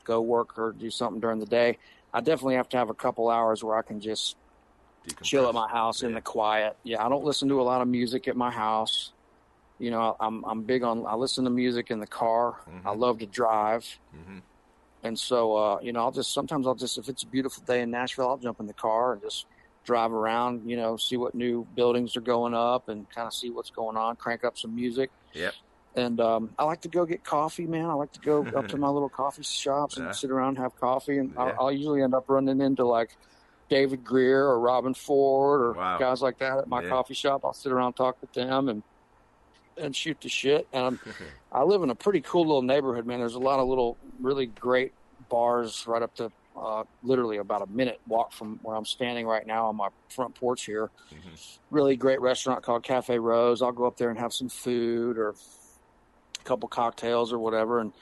[0.04, 1.78] go work or do something during the day.
[2.14, 4.36] I definitely have to have a couple hours where I can just
[5.24, 6.78] chill at my house in the quiet.
[6.84, 9.14] Yeah, I don't listen to a lot of music at my house.
[9.80, 12.58] You know, I'm I'm big on I listen to music in the car.
[12.70, 12.86] Mhm.
[12.86, 13.86] I love to drive.
[14.12, 14.40] hmm
[15.04, 17.82] And so uh, you know, I'll just sometimes I'll just if it's a beautiful day
[17.82, 19.46] in Nashville, I'll jump in the car and just
[19.84, 23.50] drive around, you know, see what new buildings are going up and kind of see
[23.50, 25.10] what's going on, crank up some music.
[25.34, 25.54] Yep.
[25.96, 27.86] And um, I like to go get coffee, man.
[27.86, 30.12] I like to go up to my little coffee shops and Yeah.
[30.12, 31.18] sit around and have coffee.
[31.18, 31.42] And Yeah.
[31.42, 33.18] I'll, I'll usually end up running into like
[33.70, 35.98] David Grier or Robben Ford or Wow.
[35.98, 36.90] guys like that at my Yeah.
[36.90, 37.42] coffee shop.
[37.44, 38.84] I'll sit around talk with them and
[39.78, 40.68] and shoot the shit.
[40.74, 41.00] And I'm,
[41.52, 43.20] I live in a pretty cool little neighborhood, man.
[43.20, 44.92] There's a lot of little really great
[45.30, 49.48] bars right up to uh, literally about a minute walk from where I'm standing right
[49.48, 50.92] now on my front porch here.
[51.10, 51.58] Mhm.
[51.72, 53.62] Really great restaurant called Cafe Roze.
[53.62, 55.34] I'll go up there and have some food or
[56.42, 57.80] a couple cocktails or whatever.
[57.80, 57.94] And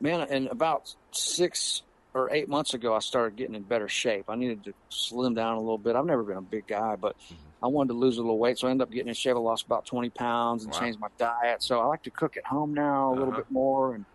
[0.00, 0.82] man, and about
[1.12, 1.82] six
[2.14, 4.24] or eight months ago, I started getting in better shape.
[4.28, 5.96] I needed to slim down a little bit.
[5.96, 7.16] I've never been a big guy, but
[7.62, 9.36] I wanted to lose a little weight, so I ended up getting in shape.
[9.36, 10.80] I lost about 20 pounds and Wow.
[10.80, 11.62] changed my diet.
[11.62, 13.40] So I like to cook at home now a little Uh-huh.
[13.40, 14.06] bit more, and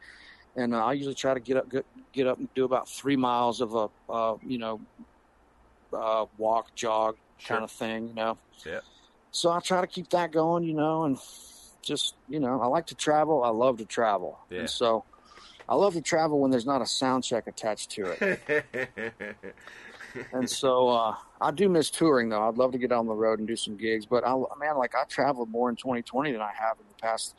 [0.55, 3.15] and uh, I usually try to get up get, get up and do about three
[3.15, 4.81] miles of a uh, you know
[5.93, 7.55] uh, walk jog Sure.
[7.55, 8.37] kind of thing, you know.
[8.65, 8.81] Yeah.
[9.31, 11.17] So I try to keep that going, you know, and
[11.81, 13.43] just you know I like to travel.
[13.43, 14.59] I love to travel, Yeah.
[14.61, 15.03] and so
[15.67, 19.43] I love to travel when there's not a sound check attached to it.
[20.33, 22.47] and so uh, I do miss touring though.
[22.47, 24.95] I'd love to get on the road and do some gigs, but I man, like
[24.95, 27.35] I traveled more in 2020 than I have in the past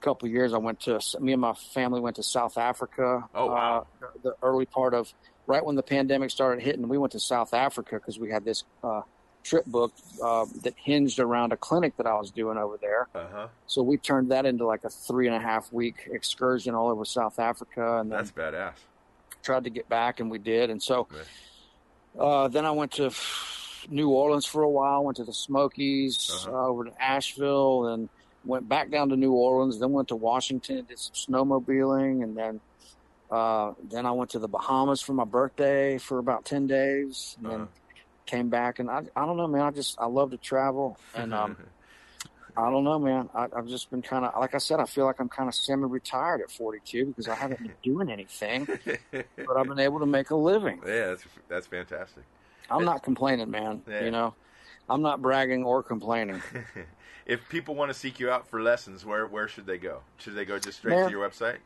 [0.00, 0.52] couple of years.
[0.52, 3.24] I went to me and my family went to South Africa.
[3.34, 3.86] Oh, wow.
[4.02, 5.12] Uh, the early part of
[5.46, 8.64] right when the pandemic started hitting, we went to South Africa because we had this
[8.82, 9.02] uh,
[9.42, 13.08] trip booked uh, that hinged around a clinic that I was doing over there.
[13.14, 13.48] uh huh.
[13.66, 17.04] So we turned that into like a three and a half week excursion all over
[17.04, 18.74] South Africa, and That's badass.
[19.42, 20.70] tried to get back, and we did.
[20.70, 21.08] And so
[22.18, 23.10] uh, then I went to
[23.88, 26.56] New Orleans for a while, went to the Smokies, Uh-huh.
[26.56, 28.08] uh, over to Asheville, and
[28.44, 32.60] went back down to New Orleans, then went to Washington, did some snowmobiling, and then
[33.30, 37.46] Uh, then I went to the Bahamas for my birthday for about ten days, and
[37.46, 37.56] Uh-huh.
[37.56, 37.68] then
[38.26, 38.78] came back.
[38.78, 39.62] And I, I don't know, man.
[39.62, 41.56] I just I love to travel, and um,
[42.56, 43.28] I don't know, man.
[43.34, 45.54] I, I've just been kind of, like I said, I feel like I'm kind of
[45.54, 48.66] semi-retired at 42 because I haven't been doing anything,
[49.10, 50.80] but I've been able to make a living.
[50.86, 52.24] yeah, that's that's fantastic.
[52.70, 53.82] I'm not complaining, man.
[53.88, 54.04] Yeah.
[54.04, 54.34] You know,
[54.88, 56.42] I'm not bragging or complaining.
[57.26, 60.00] if people want to seek you out for lessons, where where should they go?
[60.18, 61.06] Should they go just straight Man.
[61.06, 61.58] to your website?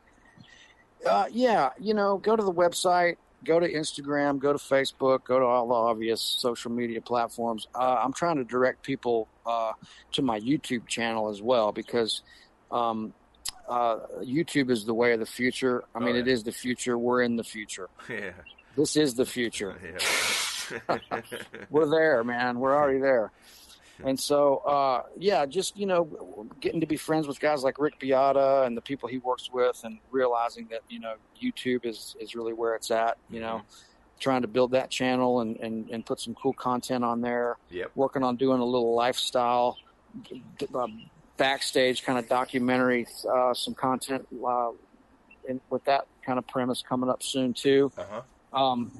[1.05, 5.39] Uh, yeah, you know, go to the website, go to Instagram, go to Facebook, go
[5.39, 7.67] to all the obvious social media platforms.
[7.75, 9.73] Uh, I'm trying to direct people uh,
[10.13, 12.21] to my YouTube channel as well because
[12.71, 13.13] um,
[13.69, 15.83] uh, YouTube is the way of the future.
[15.93, 16.21] I Oh, mean, yeah.
[16.21, 16.97] it is the future.
[16.97, 17.89] We're in the future.
[18.09, 18.31] Yeah,
[18.75, 19.75] This is the future.
[20.89, 20.97] yeah.
[21.69, 22.59] We're there, man.
[22.59, 23.31] We're already there.
[24.03, 27.99] And so, uh, yeah, just you know, getting to be friends with guys like Rick
[27.99, 32.35] Beato and the people he works with, and realizing that you know YouTube is is
[32.35, 33.17] really where it's at.
[33.29, 33.61] You know,
[34.19, 37.57] trying to build that channel and and and put some cool content on there.
[37.71, 37.91] Yep.
[37.95, 39.77] Working on doing a little lifestyle,
[40.73, 40.87] uh,
[41.37, 44.71] backstage kind of documentary, uh, some content uh,
[45.47, 47.91] in, with that kind of premise coming up soon too.
[47.97, 48.21] Uh huh.
[48.53, 48.91] Um,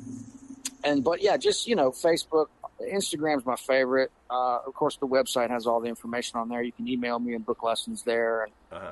[0.83, 2.47] and but yeah, just you know, Facebook,
[2.81, 4.11] Instagram's my favorite.
[4.29, 6.61] Uh, of course, the website has all the information on there.
[6.61, 8.91] You can email me and book lessons there and, Uh huh.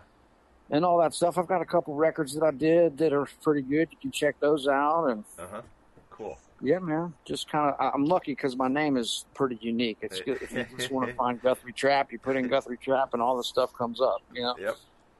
[0.72, 1.38] and all that stuff.
[1.38, 3.90] I've got a couple records that I did that are pretty good.
[3.92, 5.06] You can check those out.
[5.08, 5.62] And Uh huh.
[6.10, 6.38] Cool.
[6.62, 9.98] yeah, man, just kind of I'm lucky because my name is pretty unique.
[10.02, 13.14] It's good if you just want to find Guthrie Trapp, you put in Guthrie Trapp,
[13.14, 14.22] and all the stuff comes up.
[14.34, 14.56] You know.
[14.58, 14.76] Yep.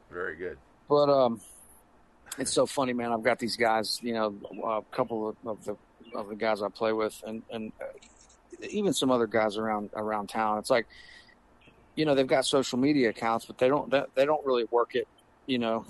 [0.10, 0.58] Very good.
[0.88, 1.42] But um,
[2.38, 3.12] it's so funny, man.
[3.12, 5.76] I've got these guys, you know, a couple of, of the
[6.16, 7.86] of the guys I play with, and and uh,
[8.70, 10.58] even some other guys around around town.
[10.60, 10.88] It's like,
[11.96, 15.08] you know, they've got social media accounts, but they don't they, don't really work it,
[15.48, 15.86] you know,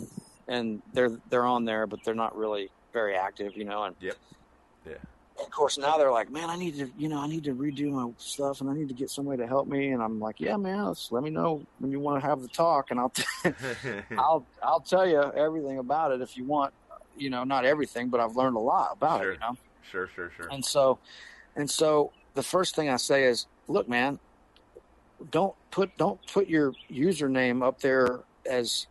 [0.47, 3.83] and they're they're on there, but they're not really very active, you know.
[3.83, 4.15] And Yep.
[4.85, 4.93] Yeah.
[5.43, 7.89] of course, now they're like, man, I need to, you know, I need to redo
[7.91, 9.89] my stuff, and I need to get somebody to help me.
[9.89, 12.47] And I'm like, yeah, man, let's, let me know when you want to have the
[12.49, 13.11] talk, and I'll.
[14.17, 16.73] I'll I'll tell you everything about it if you want.
[17.17, 19.31] You know, not everything, but I've learned a lot about Sure.
[19.31, 19.33] it.
[19.35, 19.55] You know,
[19.91, 20.07] sure.
[20.13, 20.31] Sure.
[20.35, 20.47] Sure.
[20.49, 20.99] and so,
[21.55, 24.19] and so the first thing I say is, look, man,
[25.31, 28.19] don't put don't put your username up there
[28.49, 28.85] as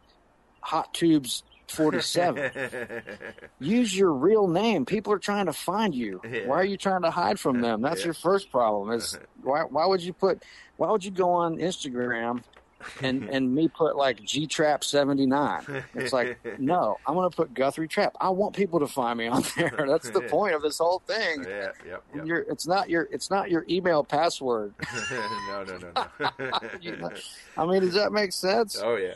[0.60, 2.50] Hot Tubes forty seven.
[3.60, 4.84] Use your real name.
[4.86, 6.20] People are trying to find you.
[6.28, 6.46] Yeah.
[6.46, 7.82] Why are you trying to hide from them?
[7.82, 8.06] That's Yeah.
[8.06, 8.90] your first problem.
[8.92, 10.42] Is why why would you put
[10.78, 12.42] why would you go on Instagram
[13.02, 15.64] and and me put like G Trapp seventy nine?
[15.94, 18.14] It's like no, I'm gonna put Guthrie Trapp.
[18.20, 19.84] I want people to find me on there.
[19.88, 21.44] That's the point of this whole thing.
[21.48, 21.68] yeah.
[21.86, 22.04] Yep.
[22.14, 22.26] Yep.
[22.26, 24.74] Your it's not your it's not your email password.
[25.10, 25.64] no.
[25.64, 25.78] No.
[26.20, 26.60] No.
[26.80, 27.08] You No.
[27.08, 27.10] know,
[27.56, 28.80] I mean, does that make sense?
[28.82, 29.14] oh yeah.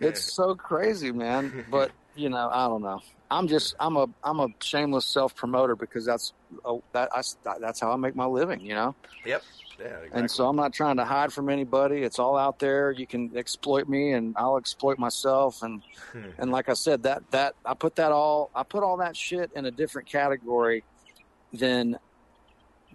[0.00, 1.64] It's so crazy, man.
[1.70, 3.00] But you know, I don't know.
[3.30, 6.32] I'm just I'm a I'm a shameless self promoter because that's
[6.64, 7.22] oh, that I,
[7.60, 8.60] that's how I make my living.
[8.60, 8.94] You know.
[9.26, 9.42] Yep.
[9.78, 9.86] Yeah.
[9.86, 10.10] Exactly.
[10.12, 12.02] And so I'm not trying to hide from anybody.
[12.02, 12.90] It's all out there.
[12.90, 15.62] You can exploit me, and I'll exploit myself.
[15.62, 16.30] And hmm.
[16.38, 19.50] and like I said, that that I put that all I put all that shit
[19.54, 20.84] in a different category
[21.52, 21.98] than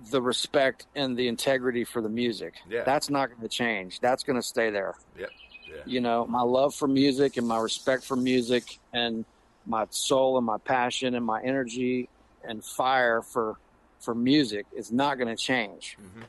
[0.10, 2.56] the respect and the integrity for the music.
[2.70, 2.84] Yeah.
[2.84, 4.00] That's not going to change.
[4.00, 4.96] That's going to stay there.
[5.18, 5.30] Yep.
[5.68, 5.82] Yeah.
[5.86, 9.26] You know, my love for music and my respect for music and
[9.66, 12.10] my soul and my passion and my energy
[12.44, 13.58] and fire for
[14.00, 15.98] for music is not going to change.
[16.02, 16.24] Mhm.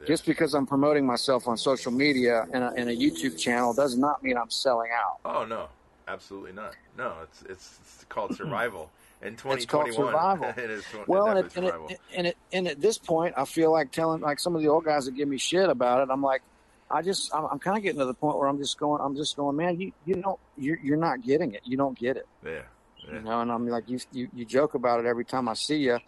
[0.00, 0.06] Yeah.
[0.06, 3.96] Just because I'm promoting myself on social media and a, and a YouTube channel does
[3.96, 5.18] not mean I'm selling out.
[5.24, 5.68] Oh no,
[6.06, 6.74] absolutely not.
[6.96, 8.90] No, it's it's, it's called survival.
[9.22, 10.52] In It's called survival.
[10.56, 11.88] it is Well, and, it, and, survival.
[11.88, 14.68] it, and it and at this point, I feel like telling like some of the
[14.68, 16.12] old guys that give me shit about it.
[16.12, 16.42] I'm like,
[16.90, 19.00] I just I'm, I'm kind of getting to the point where I'm just going.
[19.02, 19.80] I'm just going, man.
[19.80, 21.62] You you don't you're you're not getting it.
[21.64, 22.26] You don't get it.
[22.44, 22.62] yeah,
[23.06, 25.54] yeah, You know, and I'm like, you you, you joke about it every time I
[25.54, 25.98] see you,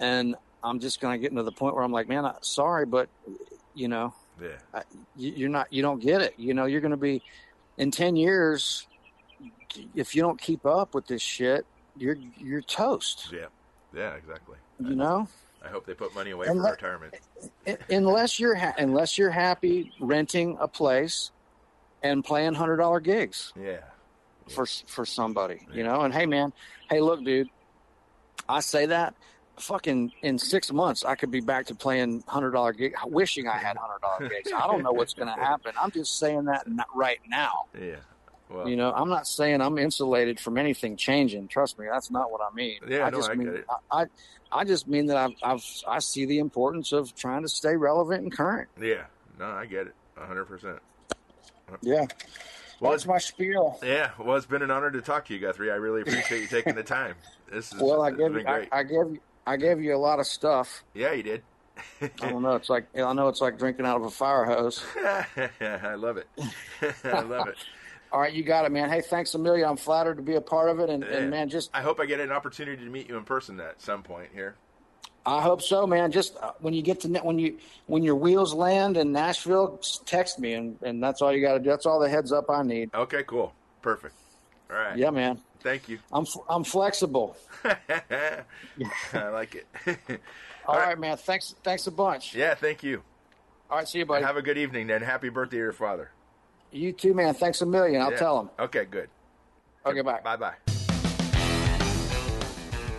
[0.00, 2.86] and I'm just going to get to the point where I'm like, man, I, sorry,
[2.86, 3.08] but
[3.74, 4.82] you know, yeah,
[5.16, 6.34] you, you're not you don't get it.
[6.38, 7.22] You know, you're going to be
[7.78, 8.86] in ten years
[9.94, 11.64] if you don't keep up with this shit,
[11.96, 13.28] you're you're toast.
[13.32, 13.46] yeah,
[13.94, 14.56] yeah, exactly.
[14.78, 15.28] You know.
[15.64, 17.14] I hope they put money away And for retirement.
[17.88, 21.30] Unless you're ha- unless you're happy renting a place
[22.02, 23.78] and playing hundred dollar gigs Yeah,
[24.50, 26.02] for for somebody, you know.
[26.02, 26.52] And hey, man,
[26.90, 27.48] hey, look, dude,
[28.48, 29.14] I say that.
[29.58, 32.98] Fucking in six months, I could be back to playing hundred dollar gigs.
[33.06, 34.50] Wishing I had hundred dollar gigs.
[34.52, 35.72] I don't know what's going to happen.
[35.80, 37.64] I'm just saying that right now.
[37.78, 37.96] yeah.
[38.48, 41.48] Well, You know, I'm not saying I'm insulated from anything changing.
[41.48, 42.80] Trust me, that's not what I mean.
[42.88, 43.66] Yeah, I no, just I mean get it.
[43.90, 44.06] I, I
[44.50, 48.22] I just mean that I've, I've I see the importance of trying to stay relevant
[48.22, 48.68] and current.
[48.80, 49.04] yeah.
[49.38, 49.94] No, I get it.
[50.18, 50.78] hundred percent.
[51.82, 52.06] Yeah.
[52.82, 53.78] Well, That's my spiel.
[53.80, 55.70] Yeah, well, it's been an honor to talk to you, Guthrie.
[55.70, 57.14] I really appreciate you taking the time.
[57.48, 58.66] This is Well, I gave been you, I.
[58.72, 60.82] I gave you, I gave you a lot of stuff.
[60.92, 61.42] yeah, you did.
[62.00, 62.56] I don't know.
[62.56, 64.82] It's like I know it's like drinking out of a fire hose.
[64.96, 66.26] I love it.
[67.04, 67.54] I love it.
[68.10, 68.90] All right, you got it, man.
[68.90, 69.64] Hey, thanks Amelia.
[69.64, 71.18] I'm flattered to be a part of it, and, Yeah.
[71.18, 73.80] and man, just I hope I get an opportunity to meet you in person at
[73.80, 74.56] some point here.
[75.24, 76.10] I hope so, man.
[76.10, 80.38] Just uh, when you get to when you when your wheels land in Nashville, text
[80.40, 81.68] me, and and that's all you got to do.
[81.70, 82.90] That's all the heads up I need.
[82.94, 83.52] Okay, cool.
[83.82, 84.14] Perfect.
[84.70, 84.96] All right.
[84.96, 85.38] Yeah, man.
[85.60, 86.00] Thank you.
[86.12, 87.36] I'm I'm flexible.
[87.64, 89.66] I like it.
[90.66, 91.16] All right, man.
[91.16, 92.34] Thanks thanks a bunch.
[92.34, 93.02] Yeah, thank you.
[93.70, 94.24] All right, see you, buddy.
[94.24, 96.10] Have a good evening and happy birthday to your father.
[96.72, 97.34] you too, man.
[97.34, 98.00] Thanks a million.
[98.02, 98.18] I'll Yeah.
[98.18, 98.50] tell him.
[98.58, 99.08] Okay, good.
[99.86, 100.20] Okay, bye.
[100.22, 100.71] Bye bye.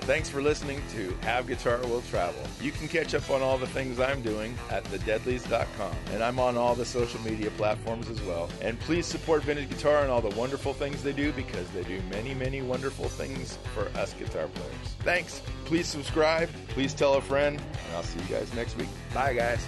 [0.06, 2.44] Thanks for listening to Have Guitar Will Travel.
[2.62, 5.96] You can catch up on all the things I'm doing at thedeadlies.com.
[6.12, 8.50] And I'm on all the social media platforms as well.
[8.62, 12.02] And please support Vintage Guitar and all the wonderful things they do because they do
[12.12, 14.76] many, many wonderful things for us guitar players.
[15.04, 15.42] Thanks.
[15.64, 16.50] Please subscribe.
[16.68, 17.62] Please tell a friend.
[17.62, 18.90] And I'll see you guys next week.
[19.14, 19.66] Bye, guys.